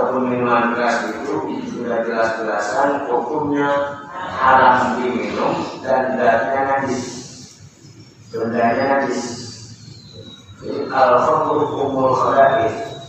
[0.00, 3.68] ataupun minuman keras itu sudah jelas-jelasan hukumnya
[4.40, 7.04] haram diminum dan darahnya najis.
[8.32, 9.24] Bendanya najis.
[10.64, 13.04] Jadi al-khamru umul khaba'is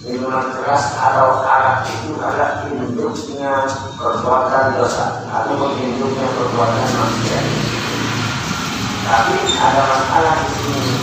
[0.00, 3.68] minuman keras atau arak itu adalah induknya
[4.00, 7.40] perbuatan dosa atau induknya perbuatan manusia.
[9.04, 10.96] Tapi ada masalah di sini.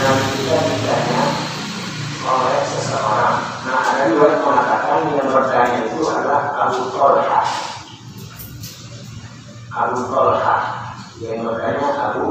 [0.00, 1.48] Nanti kita
[2.30, 3.36] oleh seseorang.
[3.66, 7.40] Nah, ada dua yang mengatakan yang bertanya itu adalah Abu Tolha.
[9.70, 10.56] Abu Tolha.
[11.20, 12.24] Yang bertanya Abu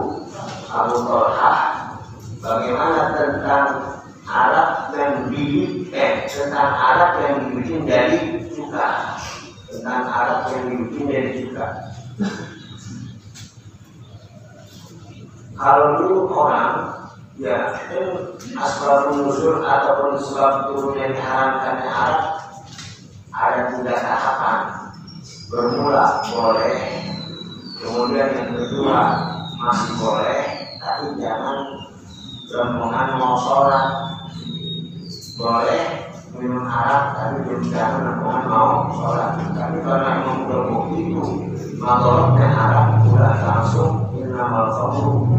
[0.71, 1.53] Abu Tolha.
[2.39, 3.67] Bagaimana tentang
[4.29, 9.17] Arab yang dibikin eh, tentang Arab yang dibikin dari cuka
[9.65, 11.67] tentang Arab yang dibikin dari cuka
[15.57, 17.08] kalau dulu orang
[17.39, 17.71] ya
[18.59, 22.23] asbab nuzul ataupun sebab turunnya diharamkannya Arab
[23.31, 24.59] ada tiga tahapan.
[25.47, 26.77] Bermula boleh
[27.79, 28.99] kemudian yang kedua
[29.55, 30.43] masih boleh
[30.83, 31.57] tapi jangan
[32.51, 33.87] rombongan mau sholat.
[35.39, 39.31] Boleh minum Arab tapi belum jangan rombongan mau sholat.
[39.55, 40.67] Tapi karena memang belum
[40.99, 41.23] itu
[41.79, 45.38] maka Arab udah langsung innamal khamru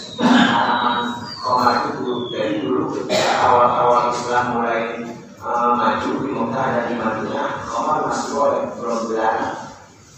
[0.21, 0.97] penanaman
[1.41, 4.81] khonar itu dari dulu ketika awal-awal Islam mulai
[5.41, 9.57] uh, maju di Mekah dan di Madinah khonar masih boleh belum dilarang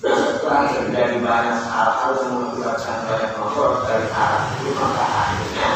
[0.04, 5.70] setelah terjadi banyak hal-hal yang mengakibatkan banyak motor dari arah itu maka akhirnya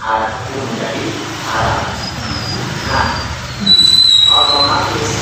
[0.00, 1.06] arah itu menjadi
[1.52, 1.80] arah.
[2.88, 3.08] Nah,
[4.32, 5.12] otomatis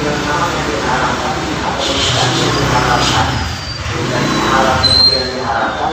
[0.00, 3.28] yang namanya diharapkan atau bukan diharapkan
[3.92, 5.92] bukan diharap kemudian diharapkan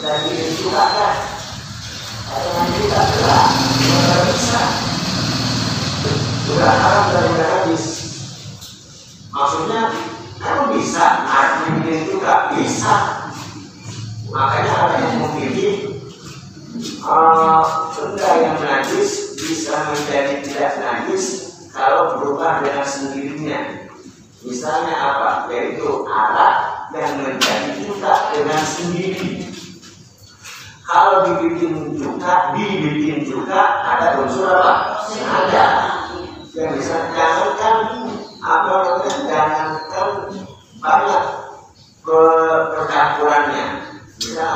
[0.00, 1.16] dari itu kan,
[2.24, 4.62] karena kita telah sudah bisa,
[6.48, 7.84] sudah haram sudah habis.
[9.30, 9.82] Maksudnya,
[10.40, 12.94] kamu bisa, artinya juga bisa.
[14.30, 15.76] Makanya ada yang memilih
[17.04, 21.24] uh, benda yang najis bisa menjadi tidak najis
[21.74, 23.60] kalau berubah dengan sendirinya.
[24.40, 25.30] Misalnya apa?
[25.52, 29.49] Yaitu alat yang menjadi juga dengan sendiri.
[30.90, 35.06] Kalau dibikin juga, dibikin juga ada unsur apa?
[35.22, 35.66] Ada.
[36.50, 37.76] Yang bisa jangankan
[38.42, 39.18] apa namanya?
[39.30, 40.08] Jangankan
[40.82, 41.24] banyak
[42.74, 43.66] percampurannya.
[44.18, 44.46] Bisa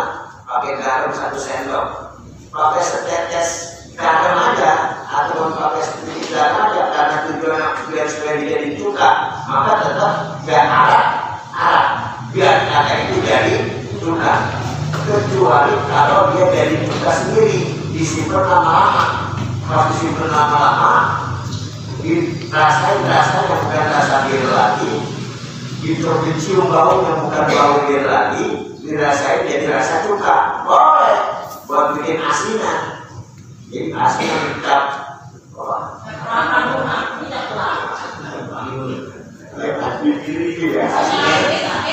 [0.43, 2.19] pakai garam satu sendok,
[2.51, 3.51] pakai setetes
[3.95, 4.73] garam aja
[5.07, 7.63] atau pakai sedikit garam aja karena tujuan
[7.95, 9.11] biar supaya jadi cuka
[9.47, 11.07] maka tetap gak arah
[11.55, 11.87] arah
[12.35, 13.55] biar kata itu jadi
[14.03, 14.64] cuka
[15.05, 17.61] kecuali kalau dia jadi cuka sendiri.
[17.95, 19.05] Disimpan lama-lama.
[19.65, 20.95] Kalau disimpan lama-lama
[22.05, 24.95] dirasain rasanya bukan rasa bir lagi.
[25.85, 28.49] Dicium bau yang bukan bau bir lagi
[28.85, 31.21] dirasain jadi rasa cuka boleh
[31.65, 32.81] buat bikin asinan.
[33.73, 34.85] Jadi asinan tetap.
[35.57, 36.01] Wah.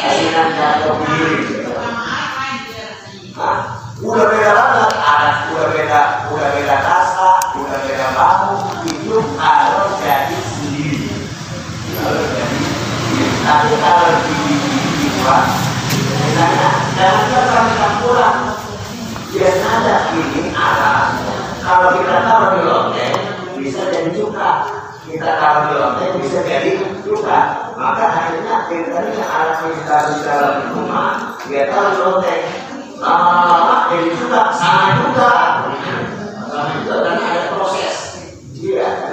[0.01, 1.50] Asinan jatuh diri
[4.21, 8.53] udah beda banget ada udah beda udah beda rasa udah beda bau
[8.85, 11.09] itu kalau jadi sendiri.
[13.41, 15.45] Tapi kalau dibuat.
[16.21, 17.41] Misalnya jangan kita
[17.81, 18.35] campuran
[19.33, 21.17] biar ada ini arah
[21.65, 23.17] kalau kita taruh di lonteng
[23.57, 24.51] bisa jadi cuka.
[25.01, 27.39] Kita taruh di lonteng bisa jadi cuka.
[27.73, 32.70] Maka akhirnya kita ini arah kita di dalam rumah dia taruh di lonteng
[33.01, 35.31] lama-lama jadi cuka sama juga.
[36.45, 36.93] Sama juga.
[37.01, 37.97] Dan ada proses.
[38.61, 39.10] Iya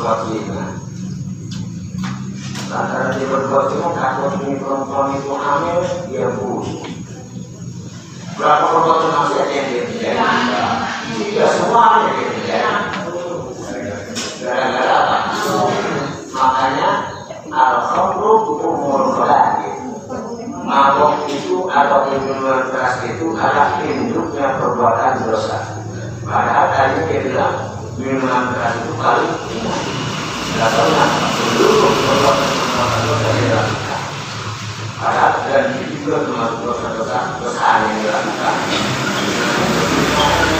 [0.00, 0.20] berbuat
[3.20, 3.64] dia berbuat
[4.40, 4.56] ini.
[4.56, 6.26] Perempuan itu hamil dia
[8.40, 9.10] berapa perbuatan
[9.52, 10.16] yang dia tidak
[11.20, 11.44] dia
[22.10, 25.58] minuman keras itu adalah induknya perbuatan dosa.
[26.24, 27.54] Padahal tadi dia bilang
[28.00, 29.34] minuman keras itu paling
[30.68, 31.08] pernah
[31.40, 34.00] seluruh perbuatan perbuatan dosa yang dilakukan
[35.00, 38.56] padahal dan itu juga termasuk dosa-dosa besar yang dilakukan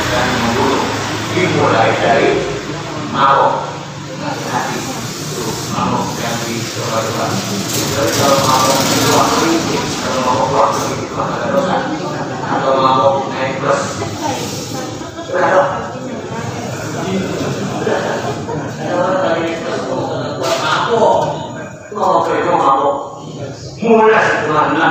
[0.09, 0.85] dan membunuh
[1.37, 2.30] dimulai dari
[3.12, 3.69] mabok
[4.25, 5.45] hati itu
[6.16, 7.25] yang dicoba-coba
[7.69, 11.76] jadi kalau mabok itu waktu ini kalau mabok waktu itu ada dosa
[12.49, 13.61] atau mabok naik
[15.28, 15.71] sudah dong
[22.38, 22.96] itu mabok
[23.82, 24.88] mulai mana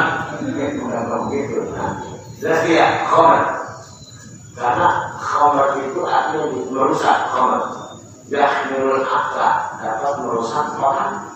[1.27, 1.63] begitu
[2.39, 3.43] dia khomer
[4.55, 4.87] karena
[5.19, 7.63] khomer itu artinya merusak khomer
[8.27, 11.29] yahmilul akla dapat merusak orang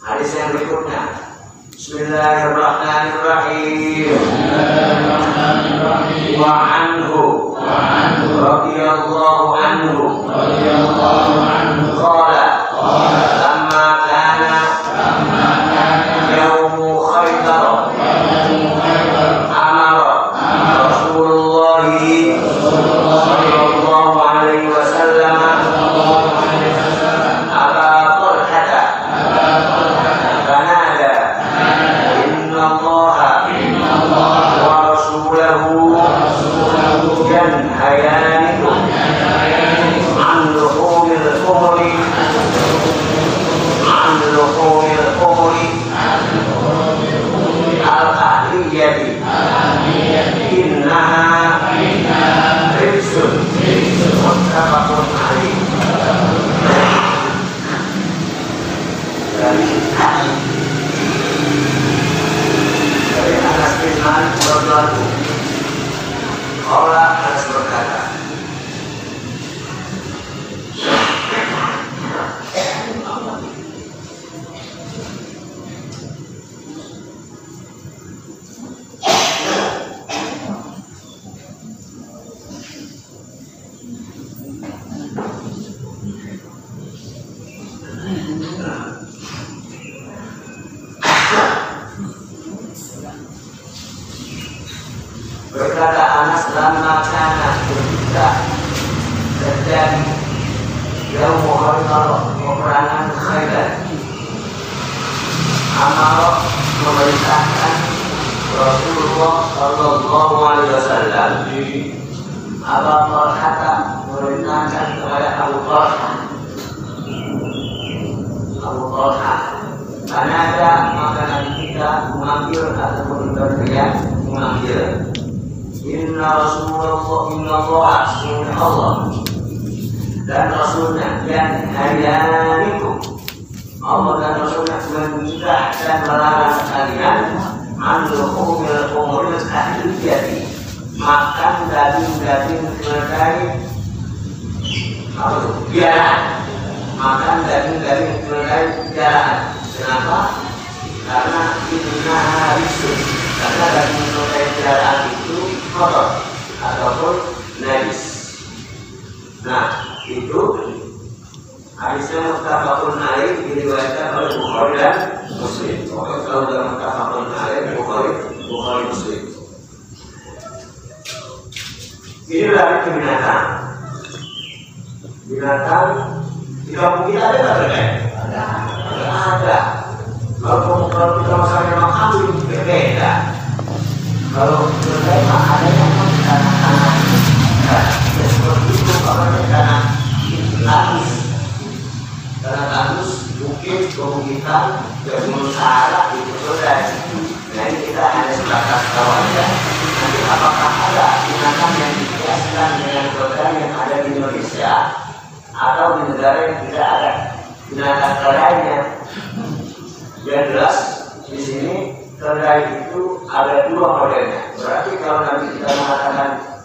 [0.00, 1.28] hadis yang berikutnya.
[1.76, 4.16] Bismillahirrahmanirrahim
[6.36, 7.56] wa anhu
[8.40, 10.28] radhiyallahu anhu
[11.96, 12.49] qala
[12.82, 13.39] Amen.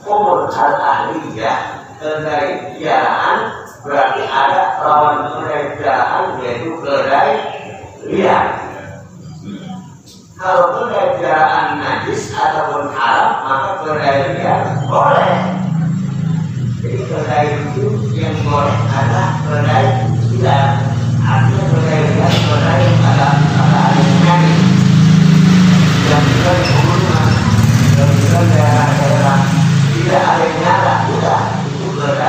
[0.05, 3.37] Umur ahliyah keledai piaraan
[3.81, 5.17] berarti ada lawan
[5.81, 7.31] piaraan yaitu keledai
[8.05, 8.45] liar.
[10.35, 10.85] Kalau
[11.17, 15.33] piaraan najis ataupun haram maka keledai liar boleh.
[16.85, 19.85] Jadi keledai itu yang boleh adalah keledai
[20.37, 20.69] liar.
[21.25, 24.35] Artinya keledai liar keledai yang ada pada airnya
[26.05, 27.27] yang juga di pegunungan
[27.97, 29.64] yang juga daerah-daerah
[29.95, 31.41] tidak ada yang nyala, udah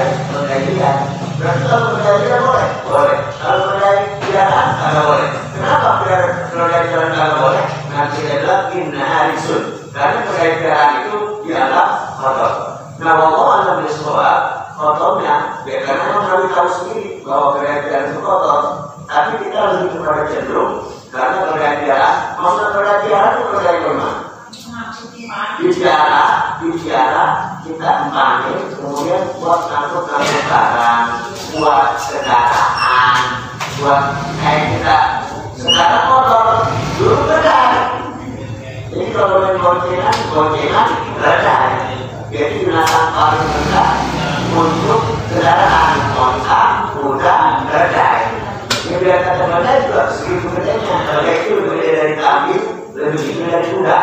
[0.06, 0.96] itu keledai liar.
[1.36, 3.18] Berarti kalau liar boleh, boleh.
[3.42, 5.28] Kalau keledai piaraan tidak boleh.
[5.50, 7.64] Kenapa piaraan tidak boleh?
[7.90, 9.62] Nanti adalah inna harisun.
[9.90, 11.88] Karena piaraan itu dianggap
[12.22, 12.52] kotor.
[12.96, 14.40] Nah, Allah alam bisawab
[14.78, 15.36] kotornya,
[15.68, 18.62] ya karena kami tahu sendiri bahwa piaraan itu kotor.
[19.06, 20.74] Tapi kita lebih kepada cenderung
[21.10, 24.14] karena piaraan, maksudnya piaraan itu keledai rumah
[25.58, 26.22] bicara
[26.60, 27.24] bicara
[27.66, 31.04] kita empangi kemudian buat ngangkut ngangkut barang
[31.58, 33.18] buat kendaraan
[33.82, 34.02] buat
[34.38, 34.98] kayak kita.
[35.58, 36.46] Sekarang motor
[36.94, 37.72] dulu benar.
[38.86, 41.62] Jadi kalau main goncengan goncengan rendah
[42.30, 43.90] jadi binatang paling rendah
[44.54, 46.62] untuk kendaraan onta
[46.96, 48.14] kuda rendah
[48.86, 53.98] ini kata rendah juga segitu gedenya kalau itu lebih dari kambing lebih dari kuda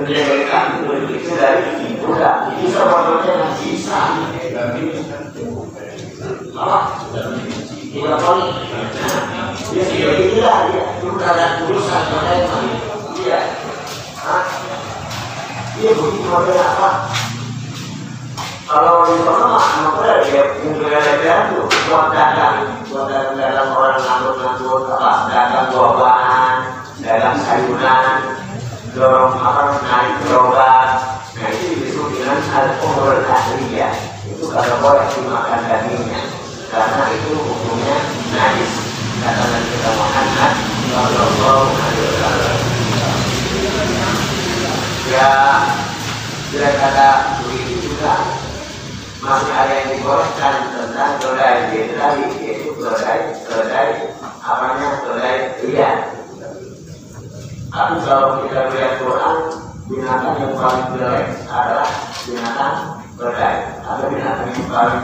[0.00, 4.00] karena lebih dari dari udah bisa motornya yang bisa
[6.56, 6.78] apa
[7.92, 8.46] udah kali
[9.70, 12.58] dia seperti itulah dia itu ada mereka
[14.24, 14.44] ah
[15.76, 16.90] dia begitu model apa
[18.70, 20.42] kalau di mah model dia
[20.96, 22.56] ada jatuh buat dagang
[22.88, 24.36] buat dagang dagang orang ngangkut
[24.96, 26.56] apa dagang buah-buahan
[27.04, 28.40] dagang sayuran
[28.90, 30.88] dorong apa naik gerobak
[31.38, 33.94] nah itu disebut dengan al-umur ahliyah
[34.26, 36.26] itu kalau boleh dimakan dagingnya
[36.74, 37.96] karena itu hukumnya
[38.34, 38.72] najis
[39.22, 40.52] kata Nabi kita Muhammad
[40.90, 42.58] Sallallahu Alaihi Wasallam
[45.06, 45.30] ya
[46.50, 47.08] bila kata
[47.46, 48.14] begitu juga
[49.22, 53.90] masih ada yang dibolehkan tentang keledai yaitu tadi yaitu keledai keledai
[54.42, 56.19] apanya keledai liar
[57.70, 59.36] tapi kalau kita lihat Quran,
[59.86, 61.90] binatang yang paling jelek adalah
[62.26, 62.76] binatang
[63.14, 63.56] berdai.
[63.86, 65.02] Atau binatang yang paling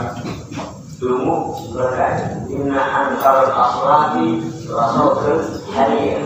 [0.99, 1.35] dungu
[1.71, 2.43] berdai.
[2.51, 5.39] Inna antal aswati rasul
[5.71, 6.19] hadir.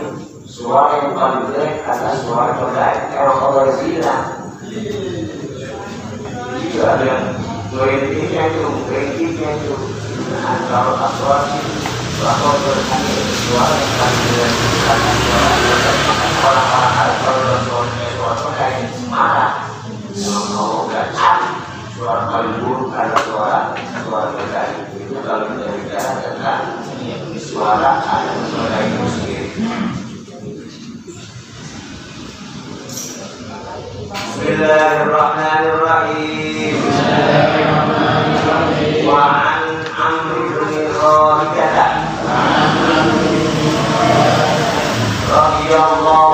[0.49, 2.95] Suara yang paling jelek adalah suara berdai.
[3.13, 4.15] Kalau Allah zina,
[6.57, 7.23] itu ada yang
[7.69, 9.73] merintiknya itu, merintiknya itu.
[10.25, 11.80] Inna antal aswati
[12.21, 13.17] Bismillahirrahmanirrahim.
[36.77, 36.77] Bismillahirrahmanirrahim.
[39.09, 42.10] Wa an amru min khawatir.
[45.73, 46.30] الله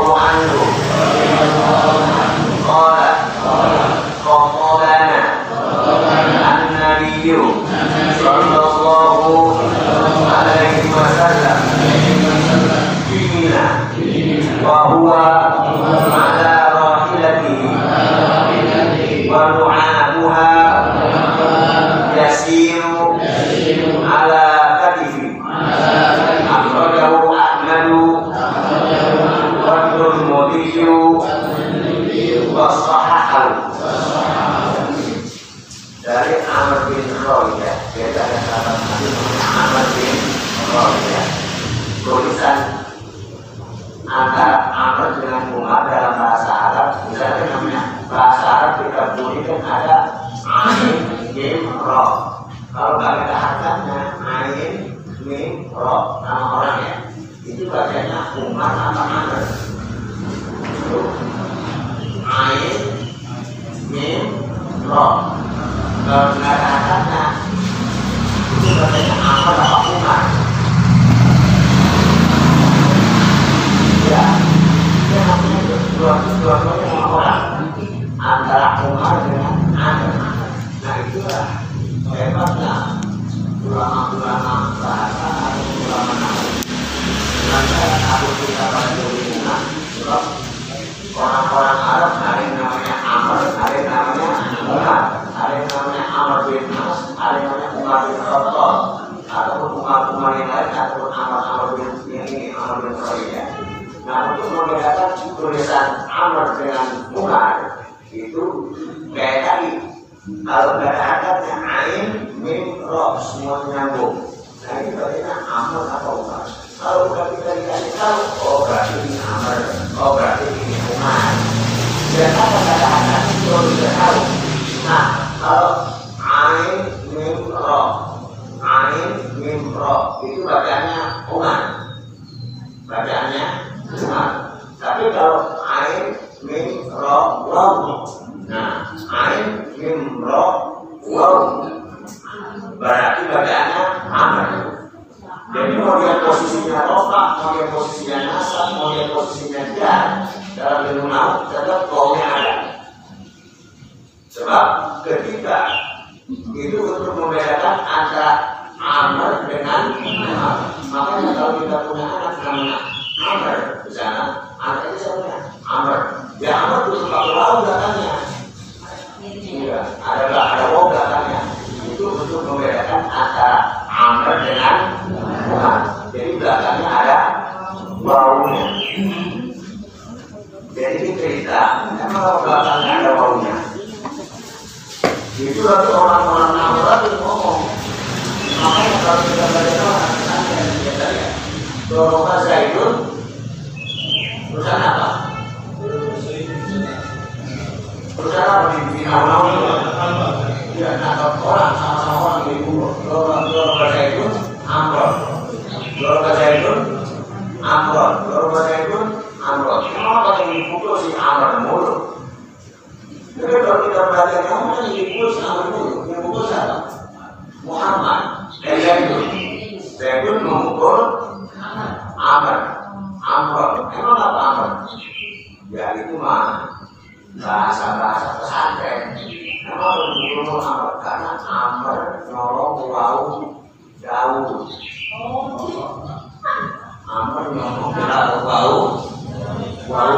[91.58, 92.37] 好了好了好。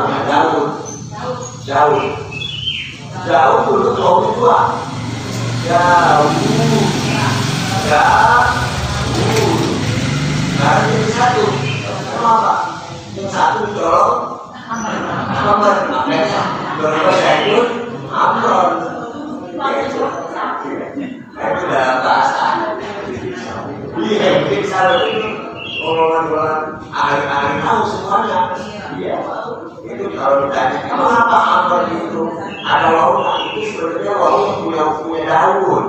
[0.08, 0.80] jauh.
[1.20, 2.04] Daud, Daud,
[3.28, 4.60] Daud dulu kaum tua,
[5.68, 6.32] Daud,
[7.92, 8.48] Daud,
[10.56, 11.44] Daud ini satu,
[12.16, 12.54] kenapa?
[13.20, 14.22] Yang satu dorong,
[15.44, 15.76] nomor
[16.80, 17.68] dorong jauh
[18.08, 18.72] amron,
[19.60, 20.02] itu,
[21.36, 22.48] itu dalam bahasa.
[25.80, 26.80] Orang-orang
[27.64, 28.40] tahu semuanya
[29.00, 29.18] dia.
[29.88, 32.24] Itu kalau ditanya kenapa anggur itu
[32.68, 35.86] ada lauknya itu sebenarnya lauk punya punya daun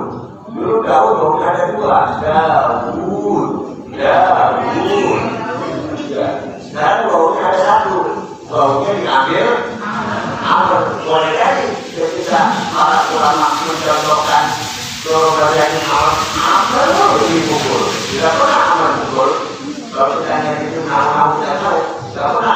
[0.51, 3.47] dulu daun daun ada dua daun daun
[3.91, 4.15] ya
[6.63, 7.97] sekarang lauknya ada satu.
[8.51, 9.47] Lauknya diambil
[10.43, 12.39] anggur boleh jadi ketika
[12.75, 14.45] para ulama mencontohkan
[15.07, 15.71] kalau kalian
[16.35, 19.29] anggur itu dipukul tidak pernah anggur dipukul
[19.91, 21.79] kalau ditanya itu nama-nama tidak tahu
[22.11, 22.55] tidak pernah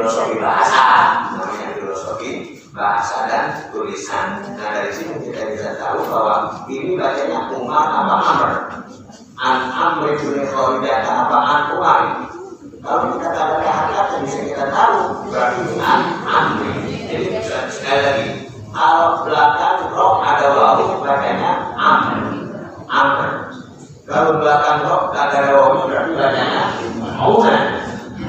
[0.00, 0.84] filosofi bahasa.
[1.36, 2.30] Namanya filosofi
[2.72, 4.40] bahasa dan tulisan.
[4.56, 8.50] Nah dari sini kita bisa tahu bahwa Ini bacanya Umar apa Amr.
[9.36, 12.00] An Amr bin Khawidata apa An Umar.
[12.80, 13.60] Kalau kita tanda
[13.92, 16.64] kata bisa kita tahu Berarti An Amr.
[17.10, 17.26] Jadi
[17.68, 18.28] sekali lagi
[18.70, 22.22] kalau belakang roh ada wawu bacanya amr.
[22.86, 23.30] Amr.
[24.06, 26.62] Kalau belakang roh ada wawu berarti bacanya
[27.18, 27.62] ungan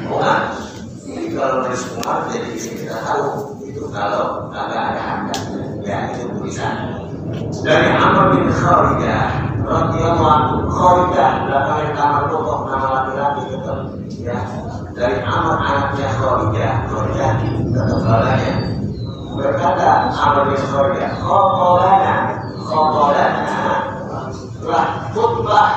[0.09, 0.41] ungan
[1.35, 5.37] kalau nulis ungan jadi kita tahu itu kalau agak ada harga
[5.81, 6.75] ya itu tulisan
[7.63, 10.55] dari Amr bin Kharijah radhiyallahu anhu.
[10.67, 13.75] Kharijah belakangnya kamar tokoh nama laki-laki itu
[14.27, 14.39] ya.
[14.91, 17.31] Dari Amr anaknya Kharijah Kharijah
[17.71, 18.53] ketebalannya
[19.39, 22.15] berkata Amr bin Kharijah Khokolana
[22.59, 23.59] Khokolana
[24.61, 25.69] telah khutbah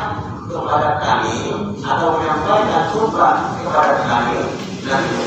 [0.50, 1.38] kepada kami
[1.80, 4.38] atau menyampaikan khutbah kepada kami.
[4.84, 5.23] Muhammad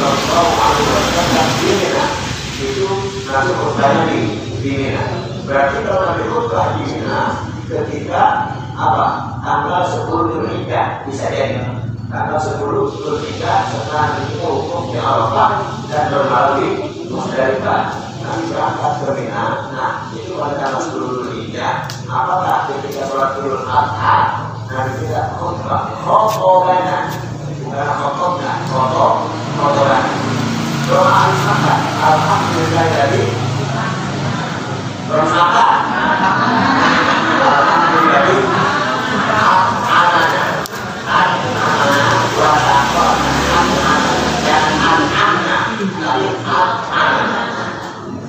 [0.00, 0.88] Sallallahu Alaihi
[1.60, 2.06] di Mina
[2.56, 2.88] itu
[3.28, 4.04] Nabi khutbahnya
[4.64, 5.04] di Mina
[5.44, 7.20] berarti kalau khutbah di Mina
[7.68, 8.24] ketika
[8.80, 9.06] apa
[9.44, 11.28] tanggal 10 Dzulhijjah bisa
[12.08, 16.08] tanggal 10 Dzulhijjah setelah itu hukum di Arafah dan
[16.56, 16.80] di
[18.48, 19.44] berangkat ke.
[19.76, 21.74] Nah, itu tanggal 10 Dzulhijjah.
[22.08, 24.16] Apakah ketika sholat Idul Adha
[24.64, 27.12] nanti kita khutbah khotobana
[27.60, 30.04] bukan khotobna khotob khotoban
[30.88, 31.28] doa
[32.00, 33.24] alhamdulillah dari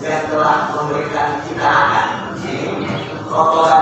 [0.02, 2.08] alhamdulillah telah memberikan kita akan
[3.32, 3.81] kotorannya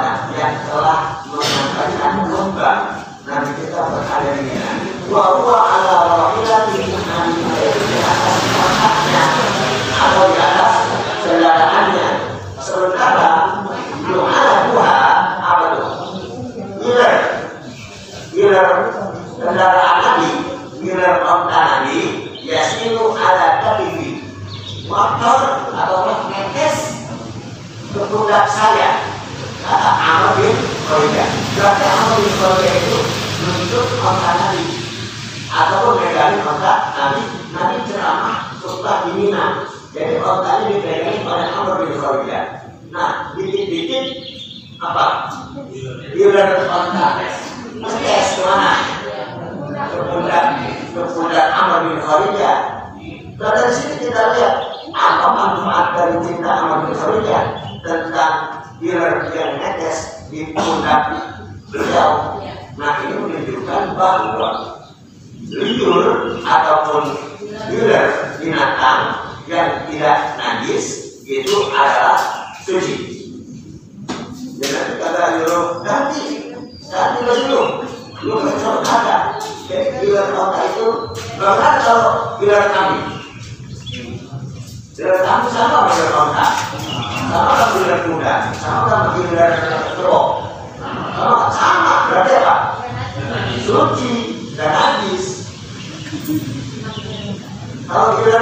[98.29, 98.37] Nah,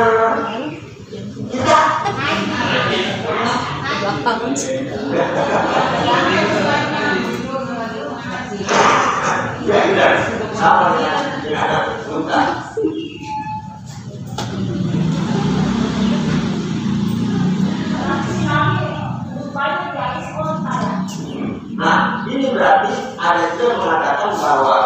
[22.28, 24.80] ini berarti ada yang mengatakan bahwa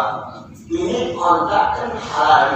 [0.70, 2.51] ini kontak kan halal.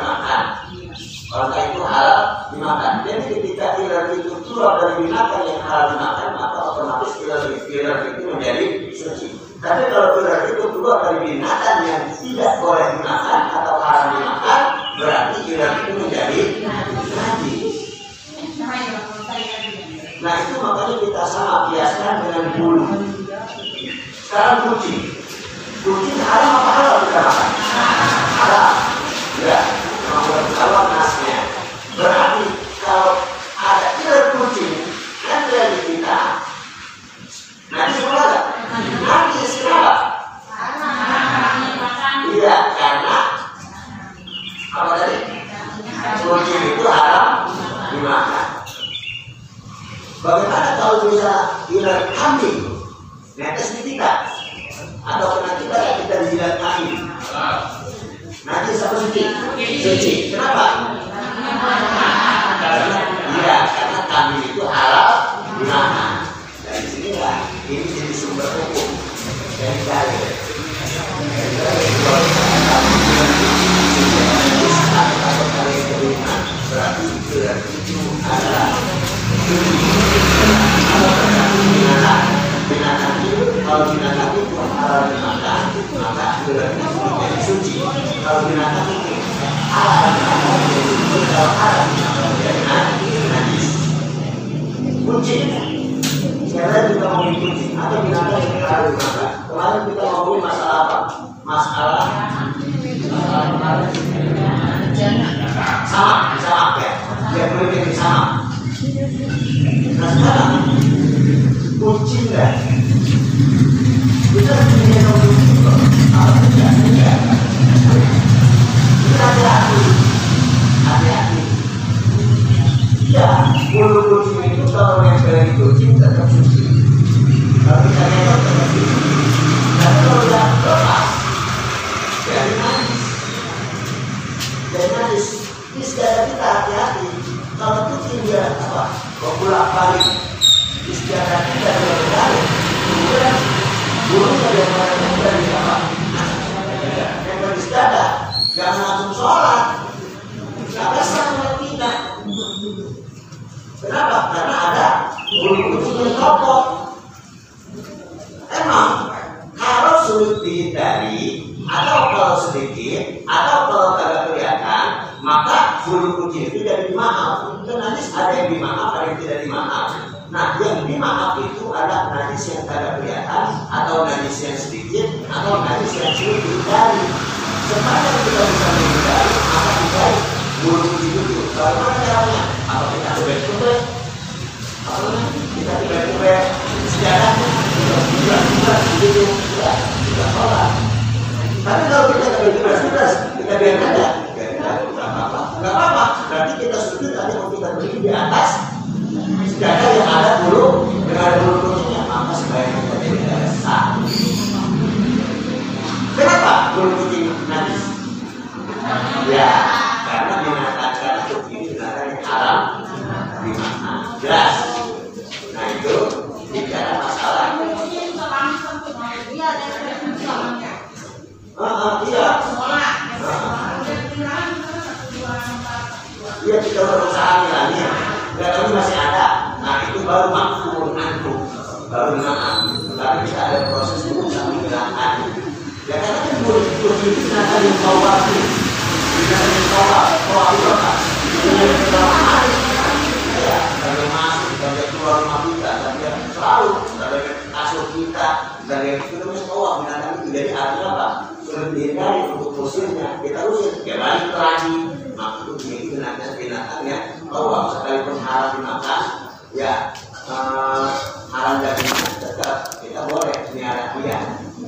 [8.46, 9.26] menjadi suci.
[9.59, 14.62] Tapi kalau sudah itu dua kali binatang yang tidak boleh dimakan atau haram dimakan,
[15.02, 17.74] berarti kira itu menjadi najis.
[20.22, 23.15] Nah itu makanya kita sama biasa dengan bulu.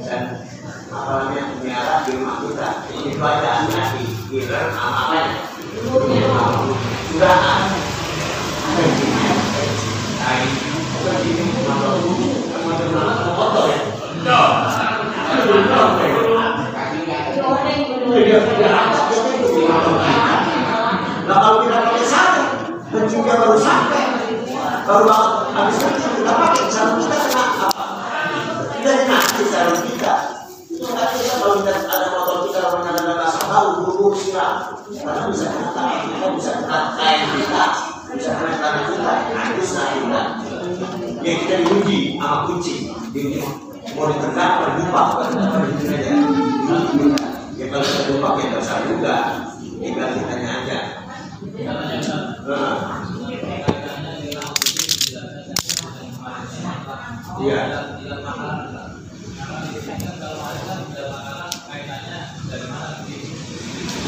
[0.04, 0.22] dan
[0.92, 5.42] amalan yang menyala di rumah kita ini bacaannya di gilir amalan ya?
[7.12, 7.36] sudah
[21.28, 22.50] Nah kalau tidak pakai sarung,
[22.88, 24.04] baru sampai,
[24.88, 25.12] baru
[25.52, 26.07] habis kerja.
[29.58, 30.14] dalam kita.
[30.68, 34.78] Itu nggak kita kalau kita ada motor kita kalau ada rasa tahu dulu siram.
[34.86, 37.64] Karena bisa kena kita, bisa kita kaya kita,
[38.14, 40.22] bisa kena tangan kita, harus kita.
[41.18, 43.42] Ya kita diuji sama kucing, diuji.
[43.96, 45.64] Mau ditendang, bergumpak, bergumpak,
[47.58, 49.16] Ya kalau kita gumpak kita bisa juga.
[49.78, 50.78] Tinggal kita nyanyi
[57.38, 57.62] Iya.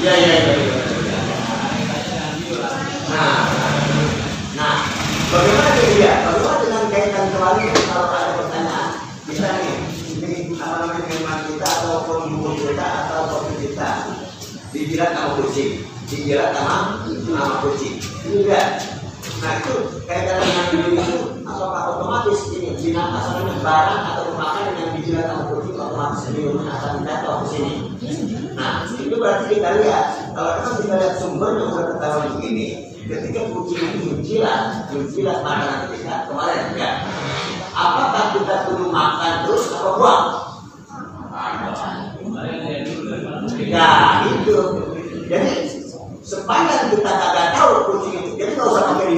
[0.01, 0.55] Iya iya iya.
[3.11, 3.43] Nah,
[4.57, 4.77] nah,
[5.29, 6.13] bagaimana dia?
[6.25, 8.91] Bagaimana dengan kaitan kembali kalau ada pertanyaan?
[9.29, 9.77] Bisa nih,
[10.17, 13.91] ini apa namanya firman kita ataupun buku kita atau kopi kita
[14.73, 18.01] dijilat sama kucing, dijilat sama sama kucing.
[18.25, 18.69] Enggak.
[19.45, 19.75] Nah itu
[20.09, 20.65] kaitan dengan
[20.97, 21.20] apakah
[22.21, 27.33] otomatis ini binatang asalnya barang atau makanan yang dijilat sama kucing otomatis minum akan jatuh
[27.41, 27.73] ke sini?
[28.53, 30.05] Nah, itu berarti kita lihat
[30.37, 34.61] kalau kita kita lihat sumbernya udah ketahuan begini, ketika kucing ini menjilat,
[34.93, 36.91] menjilat makanan kita kemarin ya,
[37.73, 40.25] apakah kita perlu makan terus atau buang?
[43.65, 43.89] Ya
[44.29, 44.61] itu.
[45.25, 45.53] Jadi
[46.21, 49.09] sepanjang kita kagak tahu kucing itu, jadi nggak usah pakai.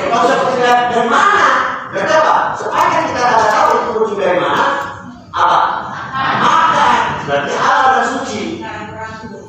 [0.00, 0.58] Nggak usah pakai
[0.90, 1.48] dari mana?
[1.90, 2.34] Berarti apa?
[2.56, 4.64] Sepanjang kita kagak tahu itu kucing dari mana,
[5.34, 5.58] apa?
[6.40, 7.00] Makan.
[7.30, 8.42] Berarti halal dan suci.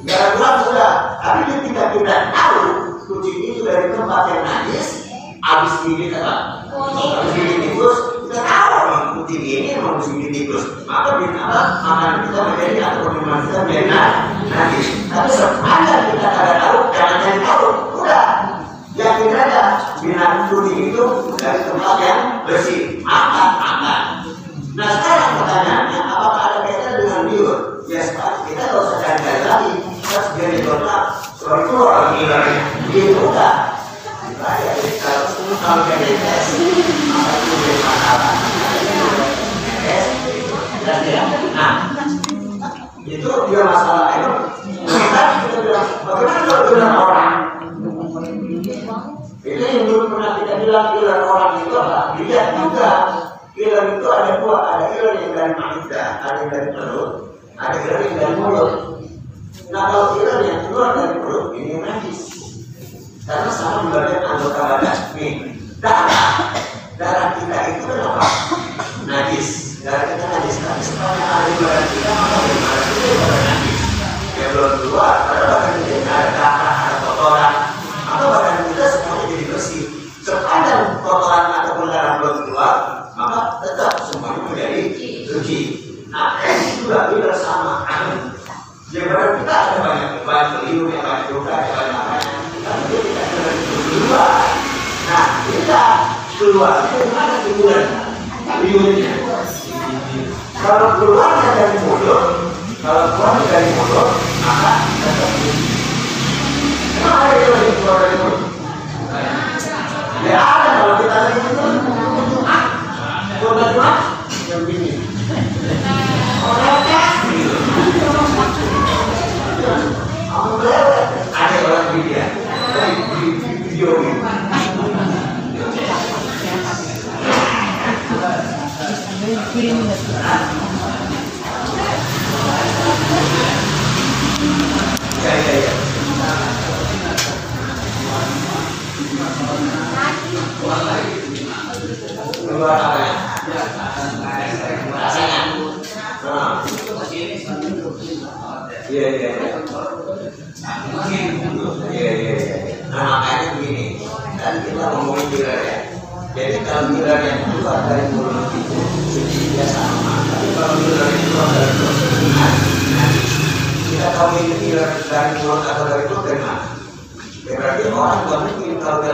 [0.06, 1.18] Gak kurang sudah.
[1.18, 2.62] Tapi ketika kita tahu
[3.10, 5.10] kucing itu dari tempat yang najis,
[5.42, 6.70] habis gigit apa?
[6.70, 7.98] Habis gigit tikus,
[8.30, 10.64] kita tahu memang kucing ini habis gigit tikus.
[10.86, 11.62] Maka apa?
[11.82, 13.86] Makanan kita menjadi atau minuman kita menjadi
[14.46, 14.88] najis.
[15.10, 17.68] Tapi sepanjang kita kagak tahu, jangan cari tahu.
[17.98, 18.26] Udah,
[18.94, 19.62] yakin aja
[20.06, 21.04] binatang kucing itu
[21.42, 24.02] dari tempat yang bersih makan makan
[24.72, 27.58] nah sekarang pertanyaannya apakah ada kaitan dengan liur
[27.92, 30.96] ya sekarang kita nggak usah cari-cari lagi terus jadi kota
[31.82, 32.38] soal itu orang gila
[32.94, 33.06] dia
[35.02, 35.26] kalau
[35.66, 35.82] kalau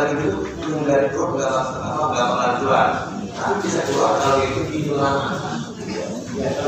[0.08, 1.52] lagi duduk minum dari perut nggak
[2.16, 2.88] bakalan keluar.
[3.36, 4.40] Tapi bisa keluar kalau
[4.72, 5.36] itu lama.
[5.84, 6.64] Ya itu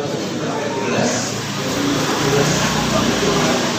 [0.83, 1.31] jelas.
[2.19, 2.51] Jelas.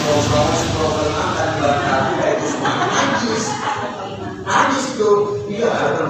[0.01, 2.05] Problem makan di belakang
[2.41, 3.45] itu semua najis.
[4.41, 5.11] Najis itu
[5.45, 6.09] dia ada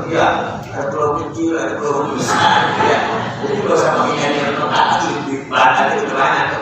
[0.71, 2.99] ada pulau kecil, ada pulau besar, ya.
[3.43, 4.55] Jadi kalau sama ini yang
[5.51, 6.57] peka di itu.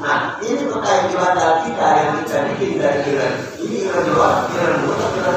[0.00, 3.28] Nah ini yang di badan kita yang kita bikin dari.
[3.60, 4.08] Ini ini
[4.48, 5.36] kiran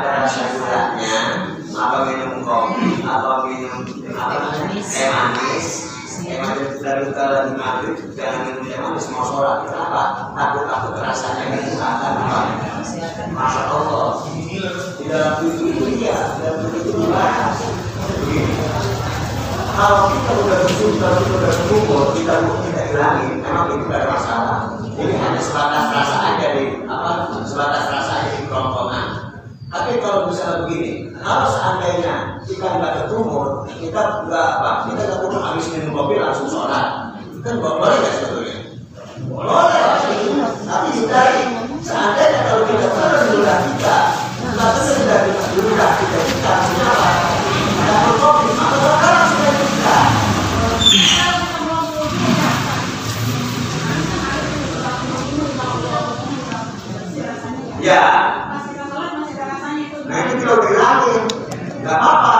[0.00, 1.16] ada rasa gulanya
[1.76, 3.84] apa minum kopi apa minum
[4.16, 5.68] apa teh manis
[6.24, 11.52] teh manis dari kalau maghrib jangan minum teh manis mau sholat kenapa takut takut rasanya
[11.60, 12.40] itu akan apa
[13.28, 14.24] masya Allah
[14.96, 17.60] di dalam itu itu iya dalam itu dibahas
[19.70, 22.34] kalau kita udah bersyukur, kalau kita udah bersyukur, kita
[22.68, 24.58] kita hilangin, memang itu gak ada masalah.
[24.92, 27.10] Ini hanya sebatas rasa aja di apa?
[27.48, 29.09] Sebatas rasa di kerongkongan.
[29.70, 34.70] Tapi kalau misalnya begini, kalau seandainya kita nggak ketumur, kita nggak apa?
[34.90, 37.14] Kita nggak perlu habis minum kopi langsung sholat.
[37.46, 38.56] Kan boleh nggak sebetulnya?
[39.30, 39.82] Boleh.
[40.66, 41.42] Tapi hindari.
[41.86, 43.96] Seandainya kalau kita terus ludah kita,
[44.42, 44.66] kita
[45.62, 47.08] ludah kita kita kenapa?
[47.62, 49.98] Kita kopi, sudah kita.
[57.80, 58.29] Ya,
[61.90, 62.34] nggak apa-apa.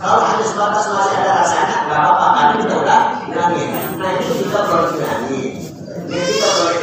[0.00, 2.26] Kalau hanya sebatas masih ada rasanya, nggak apa-apa.
[2.32, 3.00] Karena kita udah.
[4.00, 5.52] Nah itu kita boleh hilangin.
[6.08, 6.76] Ini kita boleh.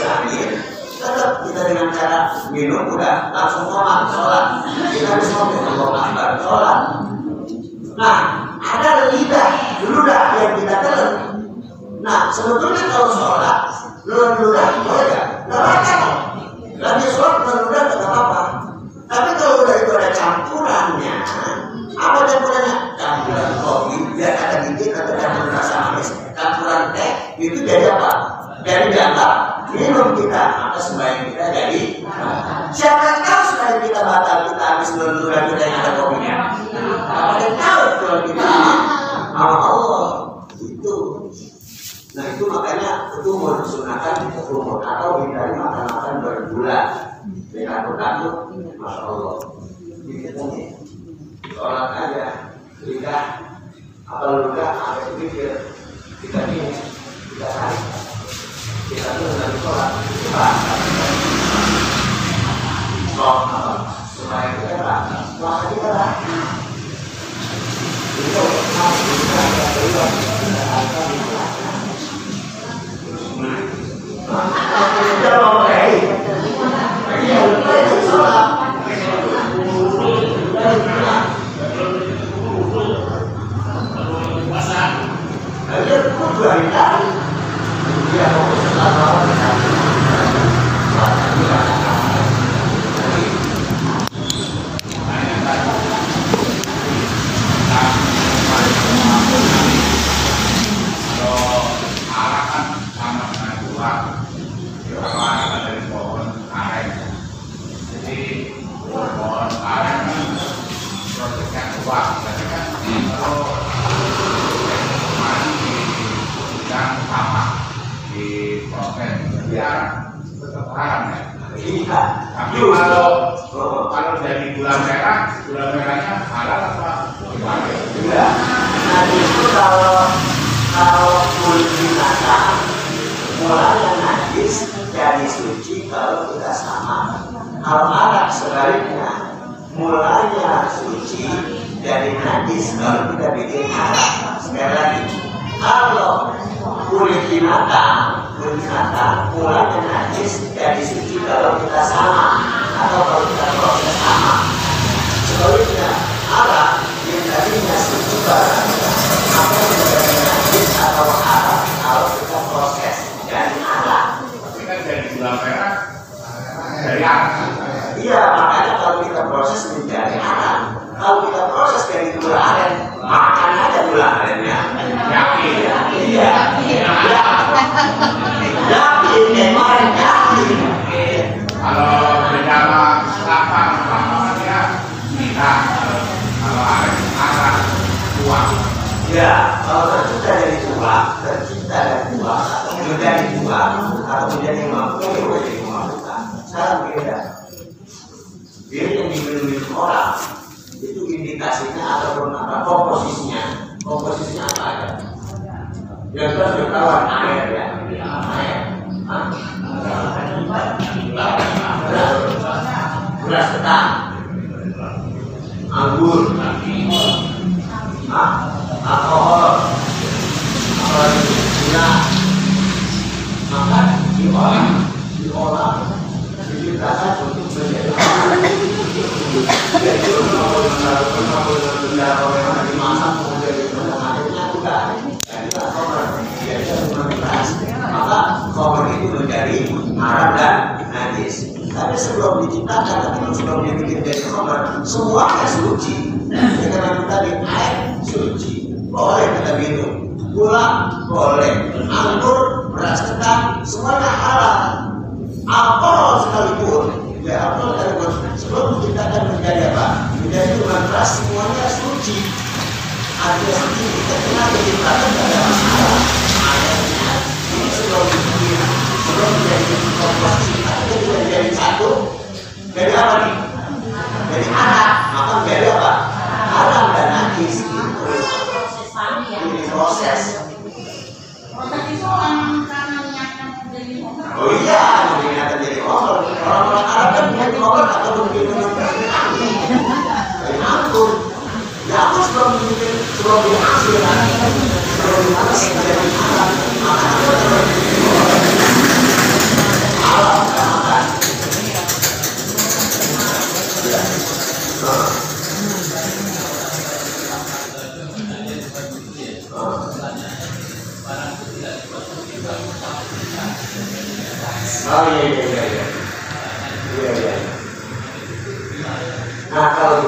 [1.06, 4.46] Tetap kita dengan cara minum udah langsung sholat, sholat.
[4.94, 5.66] Kita harus ngomong
[6.42, 6.80] sholat.
[7.98, 8.18] Nah
[8.62, 9.50] ada lidah,
[9.86, 11.14] ludah yang kita telan.
[12.02, 13.58] Nah sebetulnya kalau sholat,
[14.06, 15.30] ludah boleh nggak?
[15.50, 16.02] Nggak.
[16.82, 18.42] Lagi sholat ludah nggak apa-apa.
[19.06, 20.10] Tapi kalau udah itu ada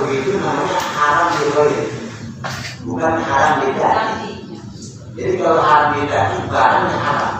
[0.07, 1.87] begitu namanya haram diroyin.
[2.87, 3.95] Bukan haram lidah.
[5.19, 7.33] Jadi kalau haram lidah itu barangnya haram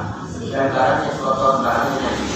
[0.51, 2.34] dan barangnya kotor barangnya najis.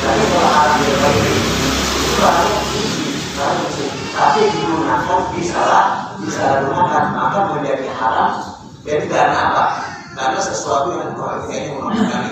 [0.00, 3.04] Tapi kalau haram diroyin itu barangnya suci,
[3.36, 3.98] barangnya suci.
[4.16, 5.84] Tapi digunakan disalah
[6.24, 8.32] disalahgunakan maka menjadi haram.
[8.88, 9.64] Jadi karena apa?
[10.16, 12.22] Karena sesuatu yang kayaknya menggunakan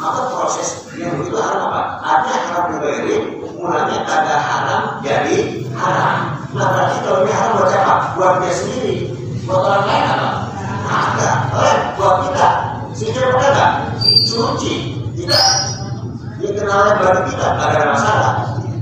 [0.00, 1.82] maka proses yang begitu haram apa?
[2.00, 3.16] Artinya haram dibayari,
[3.52, 5.36] mulanya kata haram jadi
[5.76, 6.41] haram.
[6.52, 7.94] Nah berarti kalau ini haram buat siapa?
[8.12, 8.94] Buat dia sendiri.
[9.48, 10.30] Buat orang lain apa?
[10.84, 11.30] Ada.
[11.56, 12.48] Eh, buat kita.
[12.92, 13.70] Sehingga apa enggak?
[14.28, 14.74] Suci.
[15.16, 15.44] Tidak.
[16.42, 18.32] Dia kenalnya bagi kita, tidak ada masalah.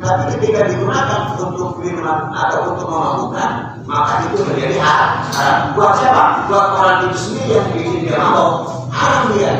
[0.01, 3.51] Tapi ketika digunakan untuk minuman atau untuk memabukkan,
[3.85, 5.13] maka itu menjadi haram.
[5.29, 5.59] haram.
[5.77, 6.25] Buat siapa?
[6.49, 8.53] Buat orang itu sendiri yang bikin dia mabok.
[8.89, 9.53] Haram dia.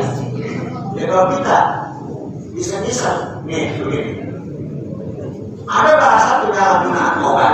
[0.97, 1.57] Ya kalau kita
[2.57, 3.09] bisa-bisa
[3.45, 4.11] nih begini.
[5.69, 7.53] Ada bahasa penyalahgunaan obat.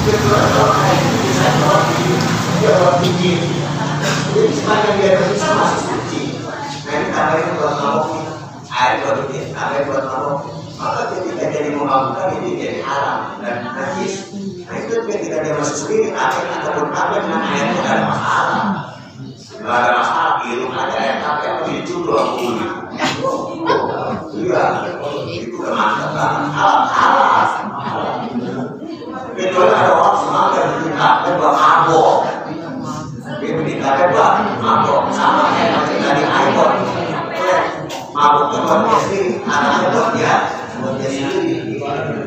[0.00, 2.04] juga kedua orang ini bisa jawab di
[2.64, 3.32] jawab tinggi.
[4.32, 6.22] Jadi semakin dia berbisa masih suci.
[6.88, 8.24] Nah ini tambahin buat mabuk.
[8.70, 10.40] Air buat ini, tambahin buat mabuk.
[10.80, 14.32] Maka ketika jadi memabukkan ini jadi haram dan najis.
[14.64, 18.64] Itu ketika dia masih sendiri kafir ataupun airnya tidak ada masalah.
[19.20, 20.64] Tidak ada masalah, air
[21.20, 22.72] kafir apa itu dua puluh.
[24.32, 24.64] Iya,
[25.28, 28.19] itu kemantap halal halal.
[29.60, 31.52] Ada orang semangat yang kafir buat
[33.84, 34.34] kafir buat.
[35.12, 35.68] Sama kayak
[36.00, 36.24] dari.
[38.10, 40.34] Maboknya buat dia sendiri, anaknya dia,
[40.82, 41.78] buat dia sendiri.
[41.80, 42.24] kan itu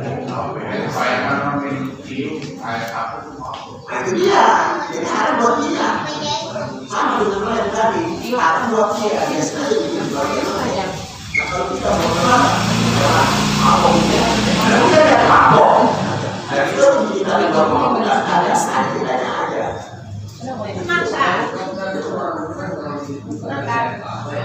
[3.83, 4.45] Nah itu dia,
[4.89, 5.89] jadi haram buat dia.
[8.23, 9.43] Silakan buat dia, dia
[9.83, 10.43] bikin buat dia.
[10.45, 10.85] Nah ya.
[15.27, 15.62] Ada.
[17.33, 18.93] Kita tidak mau ada saat.
[20.85, 21.49] Maksa.
[23.49, 24.37] Ada ada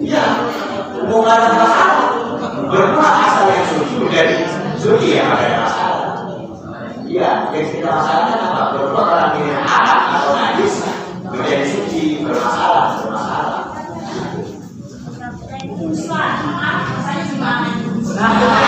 [0.00, 0.24] Iya,
[1.52, 2.08] masalah.
[3.04, 4.36] Asal yang suci menjadi
[4.80, 6.16] suci ya ada masalah.
[7.04, 8.62] Iya, kita masalahkan apa?
[8.90, 10.74] Orang ini anak atau najis
[11.22, 13.62] menjadi suci bermasalah bermasalah.
[18.14, 18.63] Ada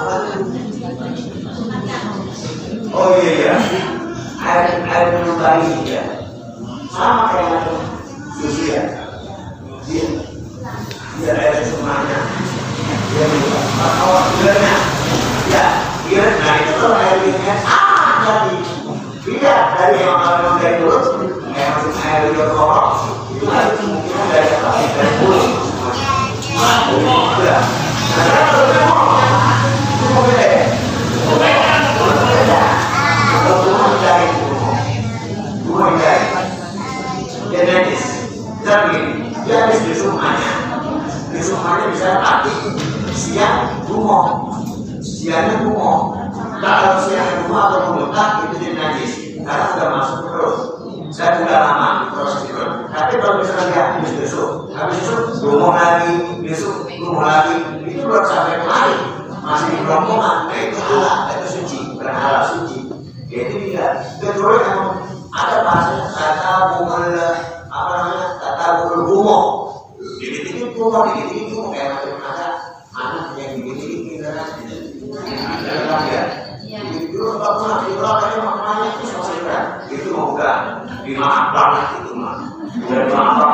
[0.00, 0.08] Oh
[3.20, 3.52] iya iya,
[4.40, 6.24] air air minum bayi ya,
[6.88, 7.68] sama kayak
[8.40, 8.96] susu ya,
[9.84, 10.24] dia
[11.20, 12.16] dia air semuanya,
[13.12, 13.60] dia minum.
[13.76, 14.76] Kalau gilanya,
[15.52, 15.64] ya?
[16.08, 18.56] Dia nah itu kalau air minumnya ah jadi
[19.20, 21.12] dia dari yang kalau dari mulut
[21.52, 23.04] kayak masuk air minum korok
[23.36, 25.44] itu kan kemungkinan dari apa dari mulut.
[26.56, 26.88] Nah,
[27.44, 27.60] ya.
[28.10, 29.19] Nah, kalau
[43.30, 44.50] siang rumah
[44.98, 45.62] siangnya
[46.60, 49.12] nah kalau siang rumah atau memutar itu dia najis.
[49.40, 50.56] Karena sudah masuk perut
[51.10, 52.62] saya sudah lama proses itu.
[52.90, 57.56] Tapi kalau misalnya dia habis besok habis besok rumah lagi besok rumah lagi.
[57.86, 58.96] Itu belum sampai kemari
[59.40, 60.36] masih di rombongan.
[60.46, 61.18] Nah itu halal.
[61.34, 61.78] Itu suci.
[61.98, 62.78] Berhalal suci.
[63.26, 63.86] Jadi dia.
[64.22, 64.80] Kedua yang
[65.30, 67.14] ada bahasa kata bumel
[67.70, 68.66] apa namanya kata
[69.06, 69.38] gumo
[70.18, 71.49] dikit dikit gumo dikit
[81.10, 82.38] dimaaf banget itu mah
[82.86, 83.49] dimaaf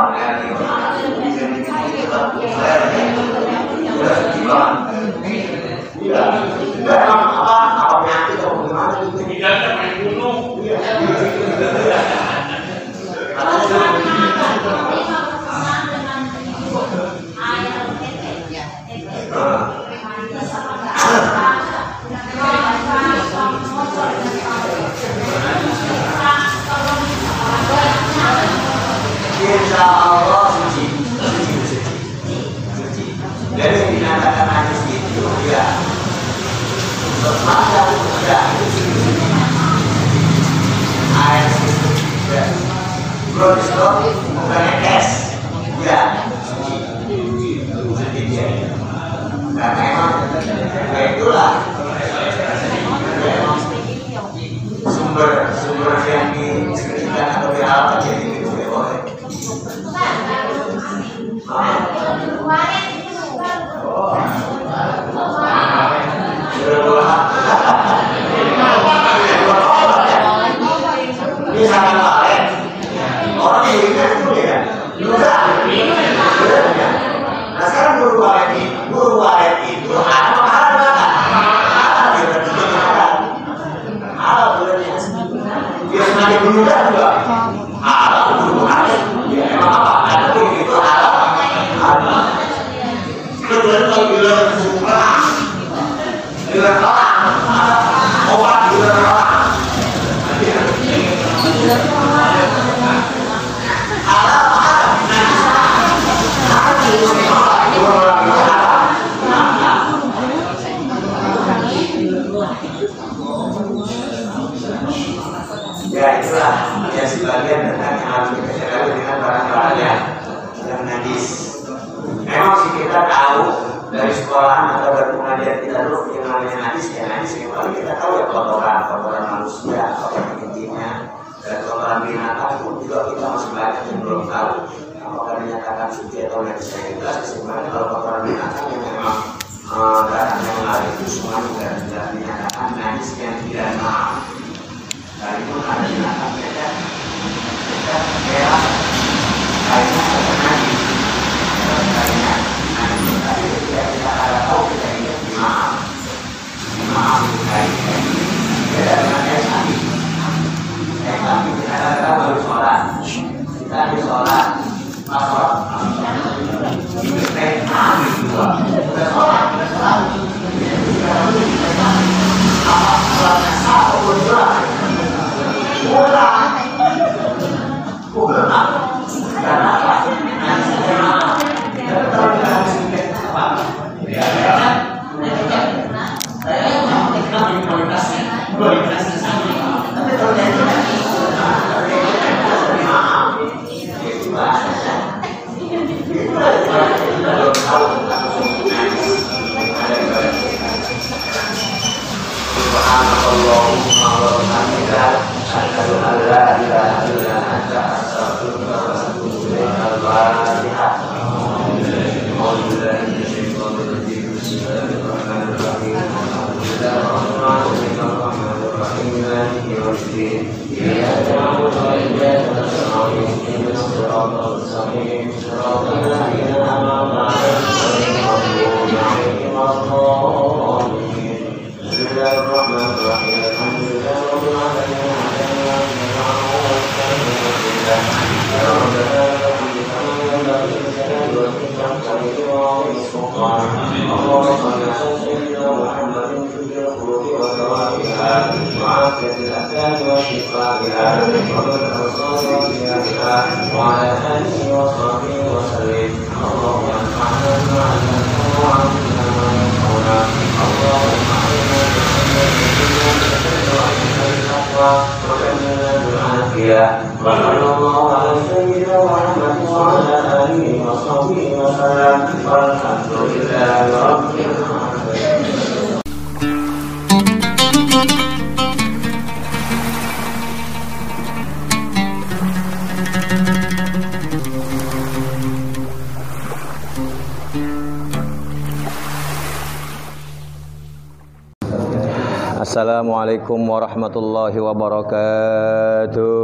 [293.37, 296.41] عليكم ورحمة الله وبركاته.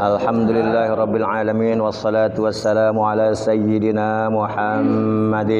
[0.00, 5.52] الحمد لله رب العالمين والصلاة والسلام على سيدنا محمد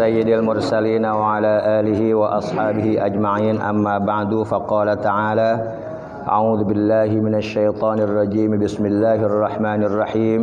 [0.00, 1.54] سيد المرسلين وعلى
[1.84, 3.60] آله وأصحابه أجمعين.
[3.60, 5.50] أما بعد فقال تعالى
[6.24, 8.56] أعوذ بالله من الشيطان الرجيم.
[8.56, 10.40] بسم الله الرحمن الرحيم.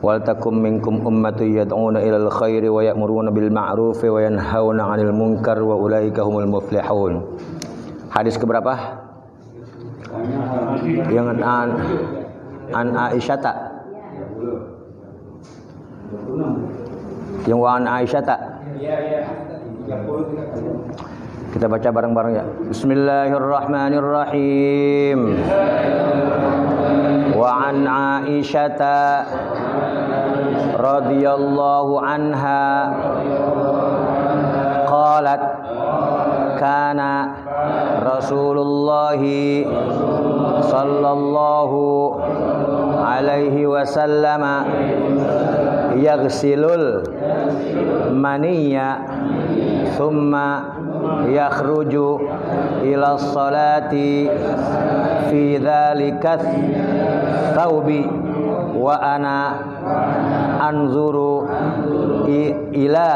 [0.00, 5.60] wal takum minkum ummatu yad'una ilal khairi wa ya'muruna bil ma'rufi wa yanhauna 'anil munkar
[5.60, 7.20] wa ulaika humul muflihun.
[8.08, 8.72] Hadis keberapa?
[11.12, 11.68] Yang an
[12.72, 13.56] an Aisyah tak?
[17.44, 18.40] Yang an Aisyah tak?
[21.50, 22.44] Kita baca bareng-bareng ya.
[22.72, 25.20] Bismillahirrahmanirrahim.
[27.36, 28.68] Wa an Aisyah
[30.80, 32.64] radhiyallahu anha
[34.88, 35.42] qalat
[36.56, 37.12] kana
[38.00, 39.20] Rasulullah
[40.64, 42.16] sallallahu
[43.04, 44.42] alaihi wasallam
[46.00, 47.04] yaghsilul
[48.16, 49.00] maniyya
[49.96, 50.80] thumma
[51.28, 52.08] yakhruju
[52.84, 54.28] ila salati
[55.28, 56.40] fi dhalika
[57.56, 58.04] thawbi
[58.76, 59.36] wa ana
[60.60, 61.48] anzuru
[62.74, 63.10] ila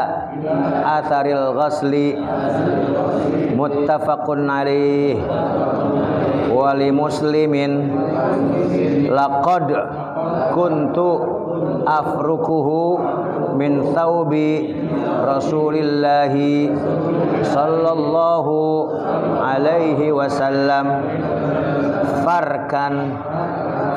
[0.99, 2.17] atharil ghasli
[3.55, 5.19] muttafaqun alaih
[6.51, 7.91] wali muslimin
[9.11, 9.67] laqad
[10.55, 11.09] kuntu
[11.85, 12.99] afrukuhu
[13.55, 14.75] min thawbi
[15.23, 16.73] rasulillahi
[17.45, 18.57] sallallahu
[19.39, 21.05] alaihi wasallam
[22.25, 23.15] farkan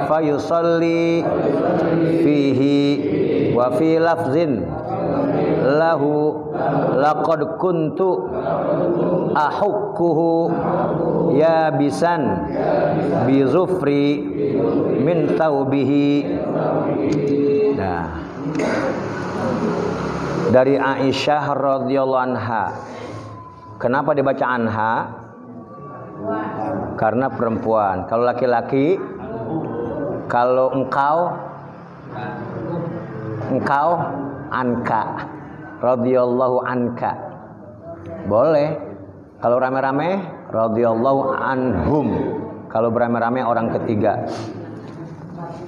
[0.07, 1.25] fayusalli
[2.23, 2.81] fihi
[3.55, 4.63] wa fi lafzin
[5.79, 6.49] lahu
[6.97, 8.31] laqad kuntu
[9.35, 10.33] ahukkuhu
[11.37, 12.51] ya bisan
[13.29, 14.25] bi zufri
[15.03, 16.09] min taubihi
[17.77, 18.29] nah
[20.49, 22.73] dari Aisyah radhiyallahu anha.
[23.79, 24.93] Kenapa dibaca anha?
[26.99, 28.09] Karena perempuan.
[28.11, 28.99] Kalau laki-laki,
[30.27, 31.31] kalau engkau,
[33.49, 33.99] engkau
[34.53, 35.29] anka,
[35.81, 37.13] radhiyallahu anka.
[38.29, 38.69] Boleh.
[39.39, 40.19] Kalau rame-rame,
[40.51, 42.09] radhiyallahu anhum.
[42.69, 44.27] Kalau beramai-ramai orang ketiga.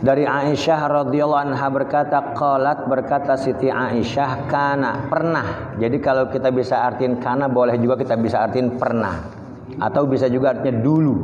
[0.01, 5.77] Dari Aisyah radhiyallahu anha berkata qalat berkata Siti Aisyah kana pernah.
[5.77, 9.29] Jadi kalau kita bisa artiin kana boleh juga kita bisa artiin pernah.
[9.77, 11.17] Atau bisa juga artinya dulu.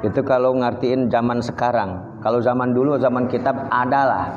[0.00, 2.20] Itu kalau ngartiin zaman sekarang.
[2.24, 4.32] Kalau zaman dulu zaman kitab adalah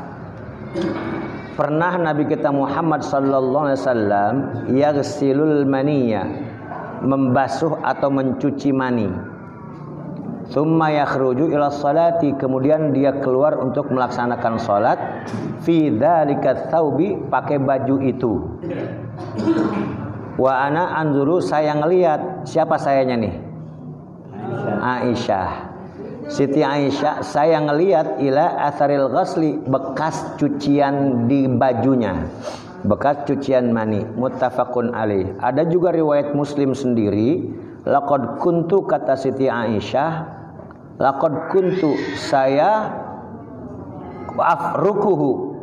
[1.60, 4.34] pernah Nabi kita Muhammad sallallahu alaihi wasallam
[4.72, 6.24] yaghsilul maniyya
[7.04, 9.12] membasuh atau mencuci mani
[10.50, 14.98] Summa yakhruju ila salati kemudian dia keluar untuk melaksanakan salat
[15.62, 18.34] fi dzalika tsaubi pakai baju itu.
[20.42, 23.34] Wa ana anzuru saya ngelihat siapa sayanya nih?
[24.82, 25.69] Aisyah.
[26.30, 32.30] Siti Aisyah saya ngelihat ila atharil ghasli bekas cucian di bajunya.
[32.86, 35.36] Bekas cucian mani muttafaqun alaih.
[35.42, 37.50] Ada juga riwayat Muslim sendiri
[37.84, 40.40] laqad kuntu kata Siti Aisyah
[41.00, 42.92] Lakod kuntu saya
[44.36, 45.56] afrukuhu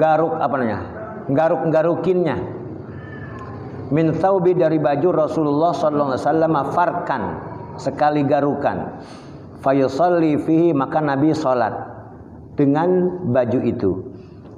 [0.00, 0.80] garuk apa namanya
[1.28, 2.40] garuk garukinnya
[3.92, 7.22] min thawbi dari baju Rasulullah sallallahu alaihi wasallam farkan
[7.80, 9.00] sekali garukan
[9.64, 11.72] fayusalli fihi maka Nabi salat
[12.54, 13.90] dengan baju itu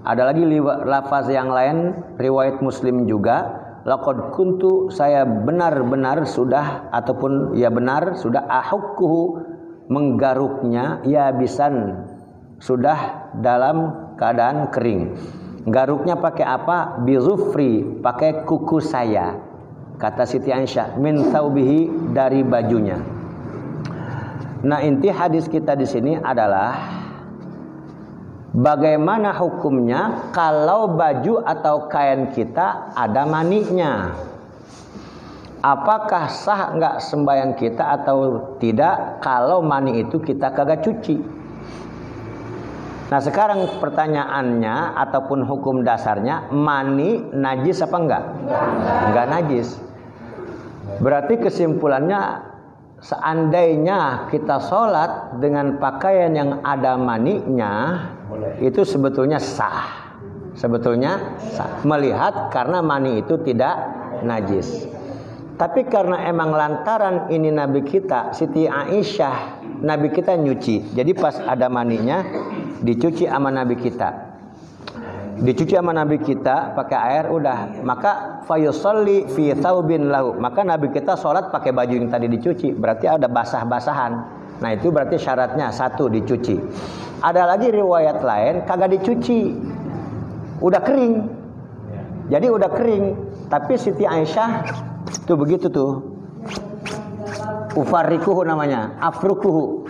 [0.02, 0.42] ada lagi
[0.82, 8.42] lafaz yang lain riwayat Muslim juga laqad kuntu saya benar-benar sudah ataupun ya benar sudah
[8.42, 9.46] ahukkuhu
[9.86, 12.06] menggaruknya ya bisan
[12.62, 15.18] sudah dalam keadaan kering.
[15.66, 17.02] Garuknya pakai apa?
[17.02, 19.38] Bizufri, pakai kuku saya.
[20.02, 22.98] Kata Siti Aisyah, min taubihi dari bajunya.
[24.66, 27.02] Nah, inti hadis kita di sini adalah
[28.52, 34.12] Bagaimana hukumnya kalau baju atau kain kita ada maninya?
[35.64, 41.16] Apakah sah nggak sembahyang kita atau tidak kalau mani itu kita kagak cuci?
[43.08, 48.24] Nah sekarang pertanyaannya ataupun hukum dasarnya mani najis apa enggak?
[49.08, 49.68] Enggak najis.
[51.02, 52.20] Berarti kesimpulannya
[53.02, 58.06] seandainya kita sholat dengan pakaian yang ada maninya
[58.62, 60.14] itu sebetulnya sah.
[60.54, 61.82] Sebetulnya sah.
[61.82, 63.74] Melihat karena mani itu tidak
[64.22, 64.86] najis.
[65.58, 70.94] Tapi karena emang lantaran ini Nabi kita, Siti Aisyah, Nabi kita nyuci.
[70.96, 72.24] Jadi pas ada maninya,
[72.80, 74.31] dicuci sama Nabi kita.
[75.40, 77.80] Dicuci sama Nabi kita pakai air udah.
[77.80, 80.36] Maka fayusalli fi thawbin lahu.
[80.36, 82.76] Maka Nabi kita sholat pakai baju yang tadi dicuci.
[82.76, 84.12] Berarti ada basah-basahan.
[84.60, 86.60] Nah itu berarti syaratnya satu dicuci.
[87.24, 89.56] Ada lagi riwayat lain kagak dicuci.
[90.60, 91.14] Udah kering.
[92.28, 93.04] Jadi udah kering.
[93.48, 94.68] Tapi Siti Aisyah
[95.24, 96.12] tuh begitu tuh.
[97.72, 99.88] Ufarikuhu namanya, afrukuhu.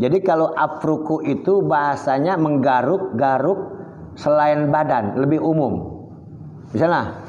[0.00, 3.79] Jadi kalau afruku itu bahasanya menggaruk-garuk
[4.20, 6.04] selain badan, lebih umum.
[6.76, 7.24] Misalnya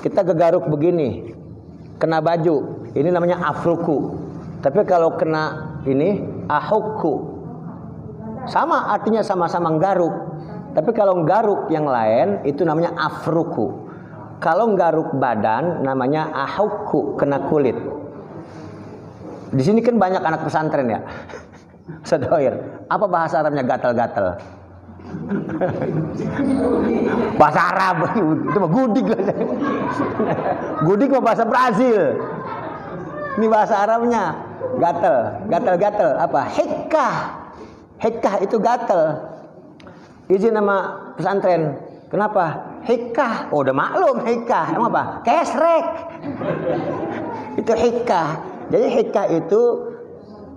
[0.00, 1.36] kita gegaruk begini,
[2.00, 4.16] kena baju, ini namanya afruku.
[4.64, 7.14] Tapi kalau kena ini ahukku,
[8.48, 10.32] sama artinya sama-sama garuk.
[10.72, 13.90] Tapi kalau garuk yang lain itu namanya afruku.
[14.40, 17.76] Kalau garuk badan namanya ahukku, kena kulit.
[19.50, 21.00] Di sini kan banyak anak pesantren ya.
[22.08, 22.86] Sedoir.
[22.86, 24.59] Apa bahasa Arabnya gatal-gatal?
[27.38, 29.20] Bahasa Arab itu mah gudik lah.
[30.82, 32.18] gudik mah bahasa Brazil.
[33.38, 34.34] Ini bahasa Arabnya
[34.76, 36.42] gatal, gatal-gatal apa?
[36.50, 37.14] Hikah.
[38.00, 39.02] Hikah itu gatal.
[40.26, 41.78] Izin nama pesantren.
[42.10, 42.74] Kenapa?
[42.90, 43.54] Hikah.
[43.54, 44.74] Oh, udah maklum hikah.
[44.74, 45.22] Emang apa?
[45.22, 45.86] Kesrek.
[47.60, 48.28] itu hikah.
[48.70, 49.62] Jadi hikah itu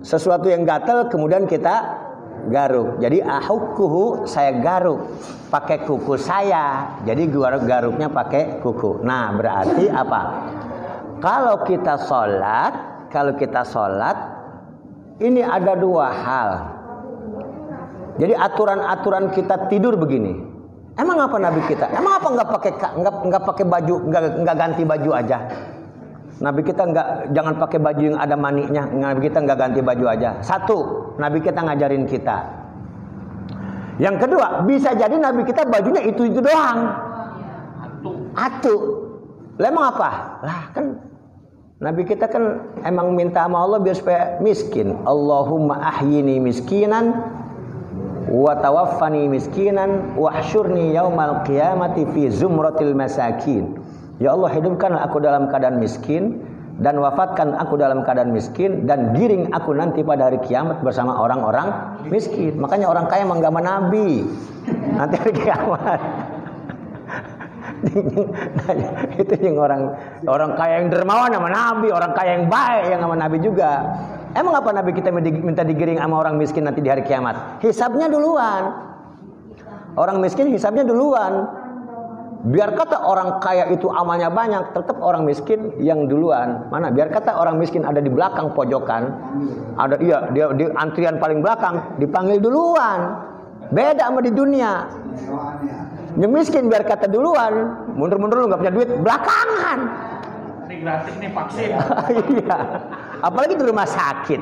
[0.02, 2.03] sesuatu yang gatal kemudian kita
[2.48, 3.00] garuk.
[3.00, 5.00] Jadi ahukkuhu saya garuk
[5.48, 6.98] pakai kuku saya.
[7.06, 9.04] Jadi garuk garuknya pakai kuku.
[9.04, 10.20] Nah, berarti apa?
[11.22, 12.72] Kalau kita sholat,
[13.08, 14.16] kalau kita sholat,
[15.22, 16.50] ini ada dua hal.
[18.18, 20.54] Jadi aturan-aturan kita tidur begini.
[20.94, 21.90] Emang apa Nabi kita?
[21.90, 25.38] Emang apa nggak pakai nggak nggak pakai baju nggak nggak ganti baju aja?
[26.44, 28.84] Nabi kita nggak jangan pakai baju yang ada maniknya.
[28.84, 30.44] Nabi kita nggak ganti baju aja.
[30.44, 32.36] Satu, Nabi kita ngajarin kita.
[33.96, 36.80] Yang kedua, bisa jadi Nabi kita bajunya itu-itu doang.
[38.36, 38.76] Atu.
[39.56, 40.10] Emang apa?
[40.44, 40.98] Lah kan
[41.78, 44.98] Nabi kita kan emang minta sama Allah biar supaya miskin.
[45.06, 47.14] Allahumma ahyini miskinan
[48.28, 53.83] wa tawaffani miskinan wahsyurni yaumal qiyamati fi zumratil masakin.
[54.22, 56.38] Ya Allah hidupkan aku dalam keadaan miskin
[56.78, 61.98] dan wafatkan aku dalam keadaan miskin dan giring aku nanti pada hari kiamat bersama orang-orang
[62.10, 62.54] miskin.
[62.58, 64.26] Makanya orang kaya menggama Nabi.
[64.94, 66.00] Nanti hari kiamat.
[69.20, 69.92] itu yang orang
[70.24, 73.70] orang kaya yang dermawan sama Nabi, orang kaya yang baik yang sama Nabi juga.
[74.34, 77.62] Emang apa Nabi kita minta digiring sama orang miskin nanti di hari kiamat?
[77.62, 78.62] Hisabnya duluan.
[79.94, 81.46] Orang miskin hisabnya duluan.
[82.44, 86.68] Biar kata orang kaya itu amalnya banyak, tetap orang miskin yang duluan.
[86.68, 86.92] Mana?
[86.92, 89.08] Biar kata orang miskin ada di belakang pojokan,
[89.80, 93.32] ada iya dia di antrian paling belakang dipanggil duluan.
[93.72, 94.84] Beda sama di dunia.
[96.20, 99.78] Yang miskin biar kata duluan, mundur-mundur lu nggak punya duit, belakangan.
[100.68, 101.68] Ini gratis nih vaksin.
[102.44, 102.58] iya.
[103.24, 104.40] Apalagi di rumah sakit.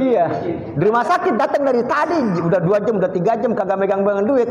[0.00, 0.24] Iya.
[0.72, 4.48] Di rumah sakit datang dari tadi, udah dua jam, udah tiga jam kagak megang-megang duit.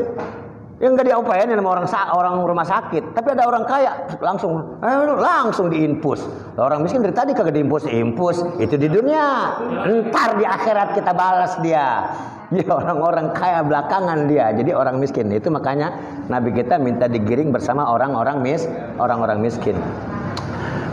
[0.77, 4.77] Yang nggak diupayain sama orang orang rumah sakit, tapi ada orang kaya langsung
[5.17, 6.21] langsung diinpus.
[6.53, 9.57] Orang miskin dari tadi kagak diinpus, impus itu di dunia.
[9.89, 12.13] Ntar di akhirat kita balas dia.
[12.53, 14.53] Ya orang-orang kaya belakangan dia.
[14.53, 15.97] Jadi orang miskin itu makanya
[16.29, 18.69] Nabi kita minta digiring bersama orang-orang mis,
[19.01, 19.81] orang-orang miskin.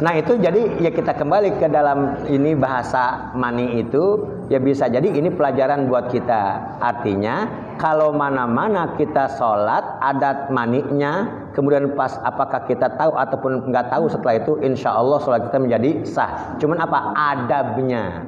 [0.03, 5.07] Nah itu jadi ya kita kembali ke dalam ini bahasa mani itu ya bisa jadi
[5.07, 6.77] ini pelajaran buat kita.
[6.83, 14.11] Artinya kalau mana-mana kita sholat adat maniknya kemudian pas apakah kita tahu ataupun nggak tahu
[14.11, 16.59] setelah itu insya Allah sholat kita menjadi sah.
[16.59, 18.27] Cuman apa adabnya?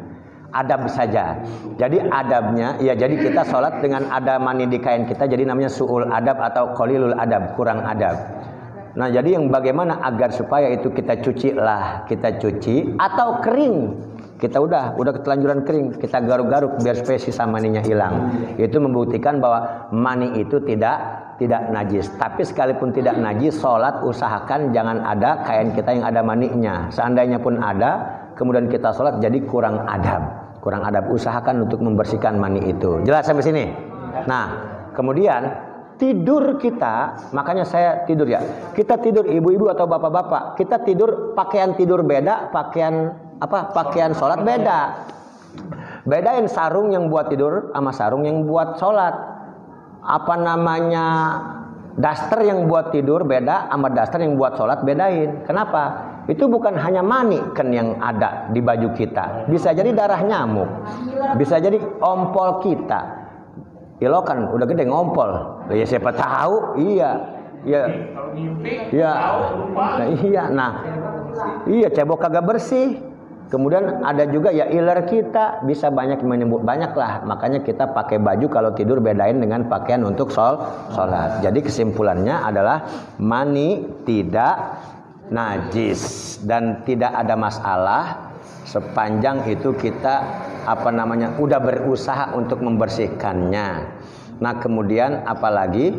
[0.56, 1.36] Adab saja.
[1.76, 6.08] Jadi adabnya ya jadi kita sholat dengan ada mani di kain kita jadi namanya suul
[6.08, 8.16] adab atau kolilul adab kurang adab.
[8.96, 13.92] Nah, jadi yang bagaimana agar supaya itu kita cuci lah, kita cuci atau kering.
[14.36, 18.36] Kita udah, udah ketelanjuran kering, kita garuk-garuk biar supaya sisa maninya hilang.
[18.60, 22.12] Itu membuktikan bahwa mani itu tidak tidak najis.
[22.16, 26.88] Tapi sekalipun tidak najis, sholat usahakan jangan ada kain kita yang ada maninya.
[26.92, 28.04] Seandainya pun ada,
[28.36, 30.52] kemudian kita sholat jadi kurang adab.
[30.60, 31.08] Kurang adab.
[31.08, 33.00] Usahakan untuk membersihkan mani itu.
[33.08, 33.64] Jelas sampai sini?
[34.28, 34.46] Nah,
[34.92, 35.48] kemudian
[35.96, 38.40] tidur kita, makanya saya tidur ya.
[38.76, 43.72] Kita tidur ibu-ibu atau bapak-bapak, kita tidur pakaian tidur beda, pakaian apa?
[43.72, 44.80] Pakaian sholat beda.
[46.06, 49.14] Bedain sarung yang buat tidur sama sarung yang buat sholat.
[50.06, 51.06] Apa namanya
[51.98, 55.42] daster yang buat tidur beda sama daster yang buat sholat bedain.
[55.42, 56.14] Kenapa?
[56.26, 59.46] Itu bukan hanya mani kan yang ada di baju kita.
[59.50, 60.70] Bisa jadi darah nyamuk.
[61.38, 63.26] Bisa jadi ompol kita
[64.00, 65.30] ilokan udah gede ngompol
[65.72, 67.10] ya siapa tahu iya
[67.64, 67.82] iya
[68.92, 69.12] iya
[69.72, 70.72] nah, iya nah
[71.64, 73.00] iya cebok kagak bersih
[73.46, 78.46] kemudian ada juga ya iler kita bisa banyak menyebut banyak lah makanya kita pakai baju
[78.50, 80.58] kalau tidur bedain dengan pakaian untuk sol
[80.94, 82.86] sholat jadi kesimpulannya adalah
[83.22, 84.82] mani tidak
[85.30, 88.04] najis dan tidak ada masalah
[88.66, 90.14] sepanjang itu kita
[90.66, 93.68] apa namanya udah berusaha untuk membersihkannya.
[94.42, 95.94] Nah kemudian apalagi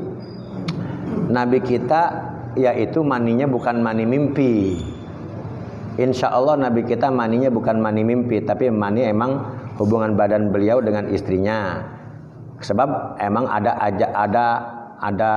[1.32, 2.28] Nabi kita
[2.60, 4.84] yaitu maninya bukan mani mimpi.
[5.98, 9.42] Insya Allah Nabi kita maninya bukan mani mimpi tapi mani emang
[9.82, 11.82] hubungan badan beliau dengan istrinya.
[12.62, 14.46] Sebab emang ada aja ada
[15.02, 15.32] ada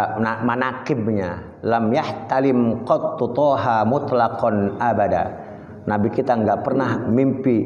[0.45, 1.61] manakibnya.
[1.65, 5.33] Lam yahtalim qattu toha mutlaqon abada.
[5.89, 7.65] Nabi kita nggak pernah mimpi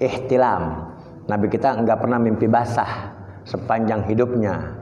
[0.00, 0.90] ihtilam
[1.30, 3.14] Nabi kita nggak pernah mimpi basah
[3.46, 4.79] sepanjang hidupnya.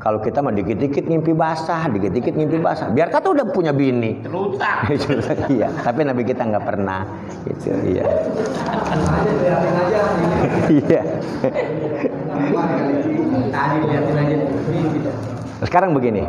[0.00, 2.88] Kalau kita mah dikit-dikit mimpi basah, dikit-dikit mimpi basah.
[2.88, 4.24] Biar kata udah punya bini.
[4.24, 4.88] Celutak.
[5.54, 7.04] iya, tapi Nabi kita nggak pernah.
[7.44, 8.04] Itu iya.
[10.72, 11.02] Iya.
[15.68, 16.24] Sekarang begini.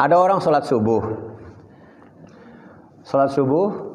[0.00, 1.04] Ada orang sholat subuh.
[3.04, 3.92] Sholat subuh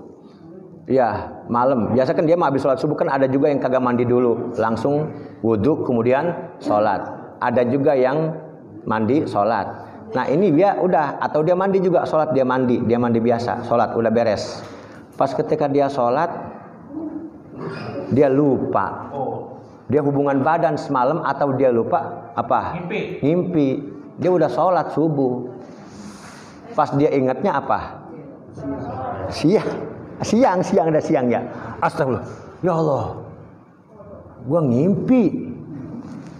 [0.90, 1.94] Ya, malam.
[1.94, 5.14] Biasa kan dia mau habis sholat subuh kan ada juga yang kagak mandi dulu, langsung
[5.46, 7.06] wudhu kemudian sholat.
[7.38, 8.49] Ada juga yang
[8.86, 9.68] mandi sholat.
[10.16, 13.94] Nah ini dia udah atau dia mandi juga sholat dia mandi dia mandi biasa sholat
[13.94, 14.64] udah beres.
[15.16, 16.32] Pas ketika dia sholat
[18.10, 19.12] dia lupa.
[19.90, 22.78] Dia hubungan badan semalam atau dia lupa apa?
[22.78, 23.02] Ngimpi.
[23.26, 23.68] Ngimpi.
[24.22, 25.50] Dia udah sholat subuh.
[26.78, 27.98] Pas dia ingatnya apa?
[29.34, 29.90] Siang
[30.20, 31.40] Siang, siang ada siang ya.
[31.80, 32.26] Astagfirullah.
[32.60, 33.06] Ya Allah.
[34.44, 35.48] Gua ngimpi.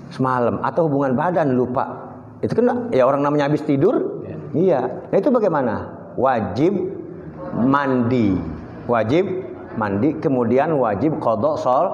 [0.10, 2.09] semalam atau hubungan badan lupa.
[2.40, 4.24] Itu kan ya orang namanya habis tidur.
[4.56, 5.12] Iya.
[5.12, 5.76] Nah itu bagaimana?
[6.16, 6.74] Wajib
[7.54, 8.36] mandi.
[8.88, 9.26] Wajib
[9.76, 11.86] mandi kemudian wajib kodok sol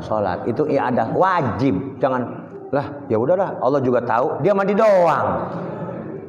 [0.00, 0.46] salat.
[0.46, 1.98] Itu ya ada wajib.
[1.98, 5.50] Jangan lah ya udahlah Allah juga tahu dia mandi doang.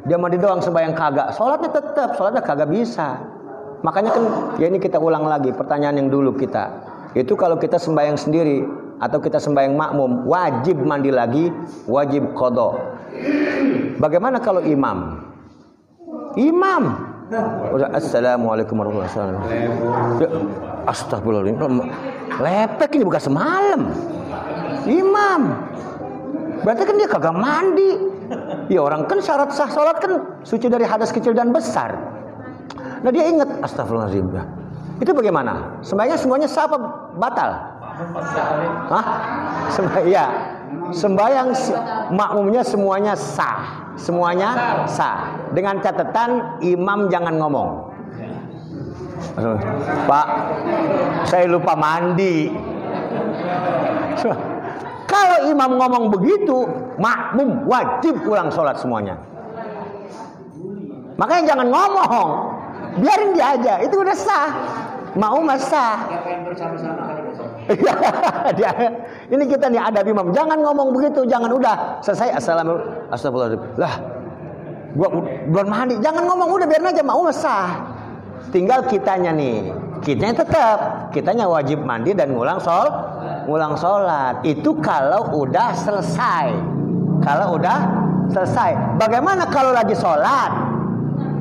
[0.10, 1.38] Dia mandi doang sembahyang kagak.
[1.38, 3.22] Salatnya tetap, salatnya kagak bisa.
[3.86, 4.24] Makanya kan
[4.58, 6.72] ya ini kita ulang lagi pertanyaan yang dulu kita.
[7.14, 8.66] Itu kalau kita sembahyang sendiri
[9.00, 11.48] atau kita sembahyang makmum, wajib mandi lagi,
[11.88, 12.76] wajib kodok.
[14.00, 15.24] Bagaimana kalau imam?
[16.36, 16.84] Imam.
[17.96, 20.88] Assalamualaikum warahmatullahi wabarakatuh.
[20.90, 21.88] Astagfirullahaladzim.
[22.42, 23.82] Lepek ini bukan semalam.
[24.90, 25.42] Imam.
[26.66, 27.92] Berarti kan dia kagak mandi.
[28.70, 31.98] Ya orang kan syarat sah sholat kan suci dari hadas kecil dan besar.
[33.02, 34.28] Nah dia ingat astagfirullahaladzim.
[35.00, 35.80] Itu bagaimana?
[35.86, 36.78] Sembahyangnya semuanya sah apa
[37.16, 37.79] batal?
[38.00, 39.06] Hah?
[39.76, 40.26] Sembayang, ya.
[40.96, 41.50] Sembayang
[42.16, 43.92] makmumnya semuanya sah.
[44.00, 45.36] Semuanya sah.
[45.52, 47.70] Dengan catatan imam jangan ngomong.
[50.08, 50.28] Pak,
[51.28, 52.48] saya lupa mandi.
[55.10, 56.70] Kalau imam ngomong begitu,
[57.02, 59.20] makmum wajib ulang sholat semuanya.
[61.20, 62.30] Makanya jangan ngomong,
[63.04, 64.50] biarin dia aja, itu udah sah.
[65.18, 66.06] Mau mas sah.
[68.58, 68.72] dia,
[69.30, 73.62] ini kita nih ada imam, jangan ngomong begitu, jangan udah selesai assalamualaikum, astagfirullahaladzim.
[73.78, 73.94] Lah,
[74.98, 75.10] gua
[75.54, 77.78] belum mandi, jangan ngomong udah biarin aja mau mas sah.
[78.50, 79.70] Tinggal kitanya nih,
[80.02, 80.78] kitanya tetap,
[81.14, 82.90] kitanya wajib mandi dan ngulang sol,
[83.46, 84.42] ngulang sholat.
[84.42, 86.50] Itu kalau udah selesai,
[87.22, 87.78] kalau udah
[88.34, 88.98] selesai.
[88.98, 90.52] Bagaimana kalau lagi sholat?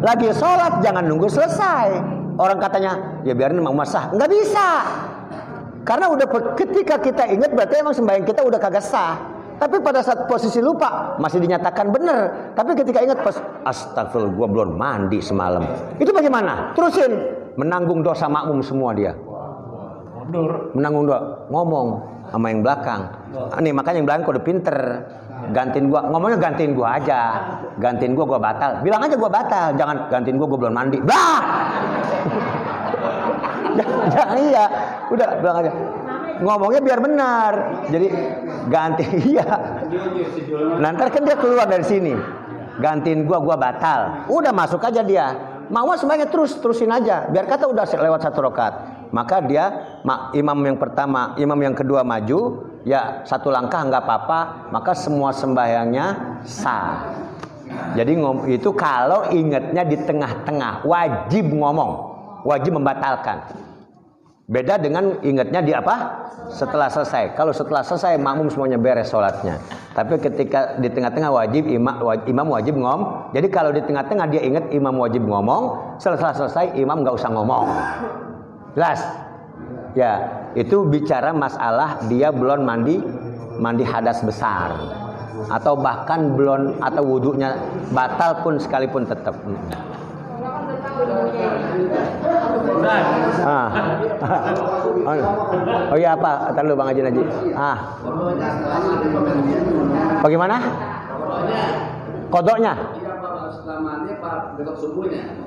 [0.05, 2.18] Lagi sholat jangan nunggu selesai.
[2.39, 4.15] Orang katanya, ya biarin mau sah.
[4.15, 4.69] Nggak bisa.
[5.83, 9.19] Karena udah ketika kita ingat berarti emang sembahyang kita udah kagak sah.
[9.59, 12.55] Tapi pada saat posisi lupa masih dinyatakan benar.
[12.55, 15.67] Tapi ketika ingat pas astagfirullah gua belum mandi semalam.
[15.99, 16.79] Itu bagaimana?
[16.79, 17.11] Terusin
[17.59, 19.19] menanggung dosa makmum semua dia.
[20.79, 21.87] Menanggung doa, ngomong
[22.31, 23.01] sama yang belakang.
[23.59, 24.79] Nih makanya yang belakang udah pinter.
[25.55, 27.21] Gantiin gua, ngomongnya gantiin gua aja.
[27.85, 28.83] Gantiin gua gua batal.
[28.83, 30.99] Bilang aja gua batal, jangan gantiin gua gua belum mandi.
[31.01, 31.41] Bah!
[34.15, 34.65] jangan iya,
[35.13, 35.73] udah bilang aja
[36.43, 37.53] ngomongnya biar benar.
[37.91, 38.07] Jadi
[38.71, 39.05] ganti
[39.35, 39.47] iya.
[40.79, 42.15] Nanti kan dia keluar dari sini.
[42.79, 44.31] Gantiin gua gua batal.
[44.31, 45.35] Udah masuk aja dia.
[45.69, 47.29] Mau semuanya terus terusin aja.
[47.29, 48.73] Biar kata udah lewat satu rokat.
[49.09, 49.99] Maka dia
[50.37, 54.41] imam yang pertama, imam yang kedua maju, ya satu langkah nggak apa-apa,
[54.73, 57.13] maka semua sembahyangnya sah.
[57.93, 58.17] Jadi
[58.49, 61.93] itu kalau ingatnya di tengah-tengah, wajib ngomong,
[62.49, 63.45] wajib membatalkan.
[64.49, 66.25] Beda dengan ingatnya di apa?
[66.49, 67.37] Setelah selesai.
[67.37, 69.61] Kalau setelah selesai makmum semuanya beres sholatnya.
[69.93, 73.01] Tapi ketika di tengah-tengah wajib imam wajib, imam wajib ngom.
[73.37, 77.69] Jadi kalau di tengah-tengah dia ingat imam wajib ngomong, setelah selesai imam nggak usah ngomong.
[78.73, 79.05] Jelas?
[79.93, 82.97] Ya, itu bicara masalah dia belum mandi
[83.59, 84.73] mandi hadas besar
[85.49, 87.57] atau bahkan belum atau wudhunya
[87.93, 89.35] batal pun sekalipun tetap.
[93.45, 93.71] Ah.
[95.89, 96.53] Oh iya apa?
[96.53, 97.23] Entar lu Bang Haji Naji.
[97.57, 97.97] Ah.
[100.21, 100.61] Bagaimana?
[102.29, 102.77] Kodoknya?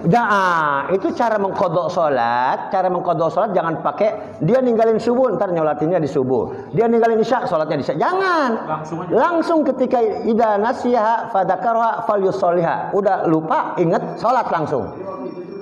[0.05, 2.69] Nah, itu cara mengkodok sholat.
[2.69, 6.69] Cara mengkodok sholat jangan pakai dia ninggalin subuh, ntar nyolatinnya di subuh.
[6.77, 7.97] Dia ninggalin isya, sholatnya di isya.
[7.97, 8.49] Jangan.
[8.69, 12.93] Langsung, Langsung ketika ida nasiha fadakarwa fal yusoliha.
[12.93, 14.85] Udah lupa, inget sholat langsung.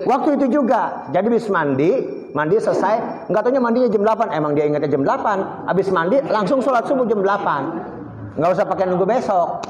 [0.03, 1.07] Waktu itu juga.
[1.15, 1.91] Jadi bis mandi,
[2.35, 4.35] mandi selesai, nggak tahunya mandinya jam 8.
[4.35, 5.67] Emang dia ingatnya jam 8.
[5.67, 8.35] Habis mandi langsung sholat subuh jam 8.
[8.39, 9.67] Nggak usah pakai nunggu besok.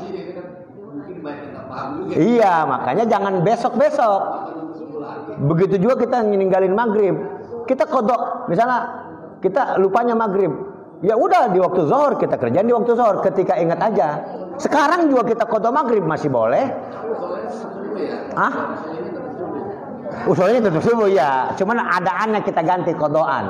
[2.09, 4.21] Iya, makanya jangan besok-besok.
[5.45, 7.15] Begitu juga kita ninggalin maghrib.
[7.69, 9.05] Kita kodok, misalnya
[9.39, 10.51] kita lupanya maghrib.
[10.99, 14.07] Ya udah di waktu zuhur kita kerjain di waktu zuhur ketika ingat aja.
[14.59, 16.67] Sekarang juga kita kodok maghrib masih boleh.
[18.35, 18.53] Ah?
[20.27, 21.55] Usulnya tetap subuh ya.
[21.55, 23.47] Cuman adaannya kita ganti kodoan.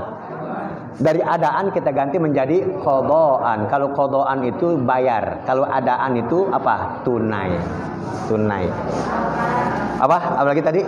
[0.97, 3.69] Dari adaan kita ganti menjadi kodoan.
[3.69, 5.45] Kalau kodoan itu bayar.
[5.45, 7.05] Kalau adaan itu apa?
[7.05, 7.53] Tunai.
[8.25, 8.65] Tunai.
[10.01, 10.17] Apa?
[10.41, 10.81] Apa lagi tadi?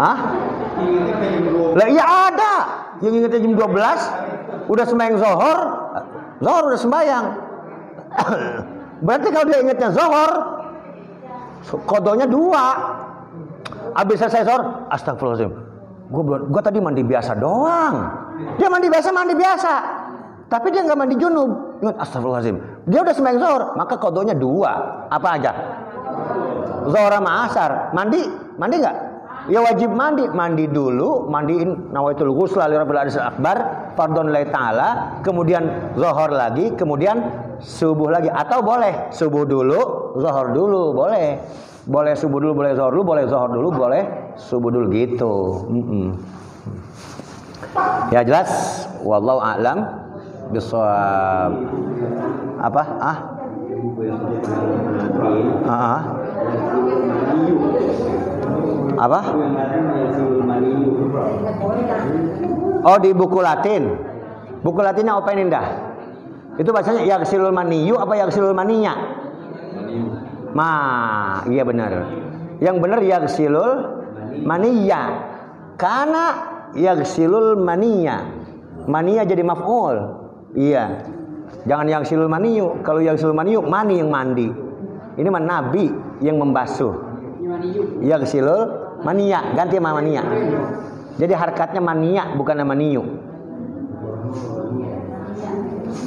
[0.00, 0.18] Hah?
[1.76, 2.54] Lah iya ada.
[3.04, 5.58] Yang ingetnya jam 12 udah sembahyang zohor,
[6.40, 7.24] zohor udah sembahyang.
[9.06, 10.30] Berarti kalau dia ingetnya zohor,
[11.88, 12.64] kodonya dua.
[13.96, 14.62] Habis selesai zohor,
[14.92, 15.69] astagfirullahaladzim.
[16.10, 17.96] Gue belum, gue tadi mandi biasa doang.
[18.58, 19.74] Dia mandi biasa, mandi biasa.
[20.50, 21.78] Tapi dia nggak mandi junub.
[21.78, 22.58] Astagfirullahaladzim.
[22.90, 25.06] Dia udah sembahyang zuhur, maka kodonya dua.
[25.06, 25.52] Apa aja?
[26.90, 27.94] Zuhur sama asar.
[27.94, 28.26] Mandi,
[28.58, 28.96] mandi nggak?
[29.50, 33.56] Ya wajib mandi, mandi dulu, mandiin nawaitul ghusl li rabbil akbar,
[33.98, 34.88] fardhon lillahi taala,
[35.26, 37.18] kemudian zuhur lagi, kemudian
[37.58, 41.42] subuh lagi atau boleh subuh dulu, zuhur dulu, boleh.
[41.90, 44.02] Boleh subuh dulu, boleh zuhur dulu, boleh zuhur dulu, boleh
[44.38, 45.64] subuh dulu gitu.
[45.66, 46.06] Mm-mm.
[48.14, 49.88] Ya jelas, wallahu a'lam
[50.54, 51.50] bisawab.
[52.60, 52.82] Apa?
[53.00, 53.18] Ah?
[55.66, 56.00] Ah, ah.
[59.00, 59.20] Apa?
[62.84, 63.82] Oh di buku Latin.
[64.60, 65.66] Buku Latinnya apa ini dah?
[66.60, 68.92] Itu bacanya yaksilul maniyu apa yaksilul maninya?
[70.52, 70.72] Ma,
[71.48, 72.12] iya benar.
[72.60, 73.72] Yang benar yaksilul
[74.44, 75.02] maniya.
[75.80, 76.24] Karena
[76.76, 78.28] yaksilul maniya.
[78.84, 79.96] Maniya jadi maf'ul.
[80.52, 81.08] Iya.
[81.64, 82.84] Jangan yaksilul maniyu.
[82.84, 84.48] Kalau yaksilul maniyu, mani yang mandi.
[85.16, 85.88] Ini mah nabi
[86.20, 86.92] yang membasuh.
[88.04, 90.22] Yaksilul maniya, ganti sama mania.
[91.20, 93.04] Jadi harkatnya mania bukan nama niyu.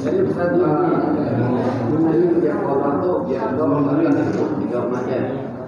[0.04, 5.22] Jadi Ustaz ini tiap orang tuh ya kalau makan itu tiga macam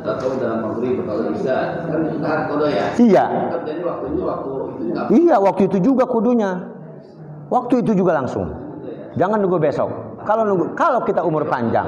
[0.06, 2.86] atau dalam maghrib kalau bisa kan kita kodo ya.
[2.94, 3.24] Iya.
[3.64, 6.50] Jadi waktunya waktu itu enggak Iya, waktu itu juga kudunya.
[7.50, 8.46] Waktu itu juga langsung.
[9.16, 9.88] Jangan nunggu besok.
[10.26, 11.86] Kalau nunggu, kalau kita umur panjang.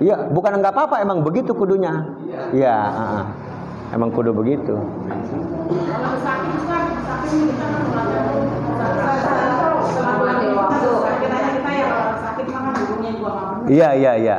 [0.00, 2.06] Iya, bukan enggak apa-apa, emang begitu kudunya.
[2.54, 3.24] Iya, ah, ah.
[3.94, 4.74] Emang kudu begitu.
[13.70, 14.38] Iya, iya, iya.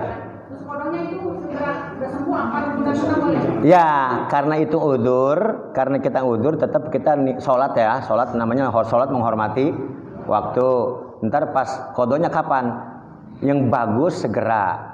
[3.61, 3.88] Ya,
[4.28, 9.72] karena itu udur, karena kita udur, tetap kita sholat ya, sholat namanya sholat menghormati
[10.28, 10.68] waktu.
[11.22, 12.91] Ntar pas kodonya kapan?
[13.45, 14.91] Yang bagus segera,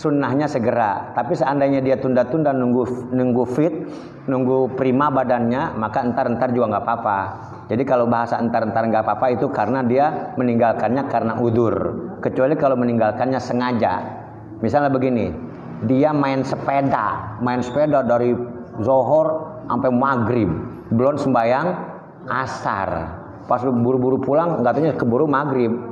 [0.00, 1.12] sunnahnya segera.
[1.12, 3.84] Tapi seandainya dia tunda-tunda nunggu nunggu fit,
[4.24, 7.18] nunggu prima badannya, maka entar-entar juga nggak apa-apa.
[7.68, 11.74] Jadi kalau bahasa entar-entar nggak apa-apa itu karena dia meninggalkannya karena udur.
[12.24, 14.00] Kecuali kalau meninggalkannya sengaja.
[14.64, 15.36] Misalnya begini,
[15.84, 18.32] dia main sepeda, main sepeda dari
[18.80, 20.48] zohor sampai maghrib,
[20.96, 21.66] belum sembayang
[22.28, 22.88] asar.
[23.44, 25.89] Pas buru-buru pulang, nggak keburu maghrib.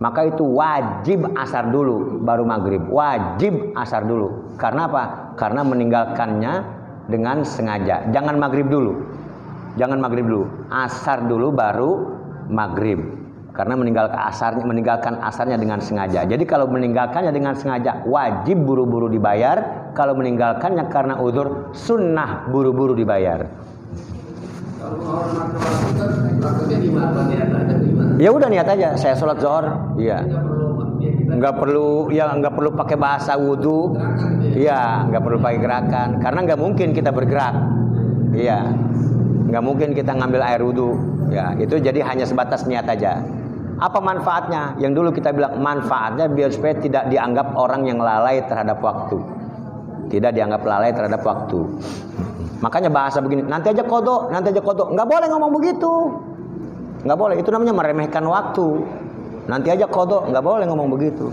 [0.00, 2.88] Maka itu wajib asar dulu, baru maghrib.
[2.88, 4.56] Wajib asar dulu.
[4.56, 5.36] Karena apa?
[5.36, 6.52] Karena meninggalkannya
[7.12, 8.08] dengan sengaja.
[8.08, 8.96] Jangan maghrib dulu.
[9.76, 10.48] Jangan maghrib dulu.
[10.72, 11.90] Asar dulu baru
[12.48, 13.20] maghrib.
[13.52, 16.24] Karena meninggalkan asarnya, meninggalkan asarnya dengan sengaja.
[16.24, 19.92] Jadi kalau meninggalkannya dengan sengaja wajib buru-buru dibayar.
[19.92, 23.44] Kalau meninggalkannya karena udur sunnah buru-buru dibayar.
[28.20, 28.96] Ya udah niat aja.
[28.96, 29.96] Saya sholat zuhur.
[30.00, 30.24] Iya.
[31.30, 33.96] Nggak perlu ya nggak perlu ya nggak perlu pakai bahasa wudhu
[34.56, 36.08] iya nggak perlu pakai gerakan.
[36.20, 37.54] Karena nggak mungkin kita bergerak.
[38.32, 38.60] Iya.
[39.52, 40.96] Nggak mungkin kita ngambil air wudhu
[41.30, 43.20] ya itu jadi hanya sebatas niat aja.
[43.80, 44.76] Apa manfaatnya?
[44.76, 49.39] Yang dulu kita bilang manfaatnya biar supaya tidak dianggap orang yang lalai terhadap waktu
[50.10, 51.60] tidak dianggap lalai terhadap waktu.
[52.60, 54.92] Makanya bahasa begini nanti aja kodok nanti aja kodok.
[54.92, 55.92] Nggak boleh ngomong begitu.
[57.00, 58.66] Nggak boleh itu namanya meremehkan waktu.
[59.48, 61.32] Nanti aja kodok nggak boleh ngomong begitu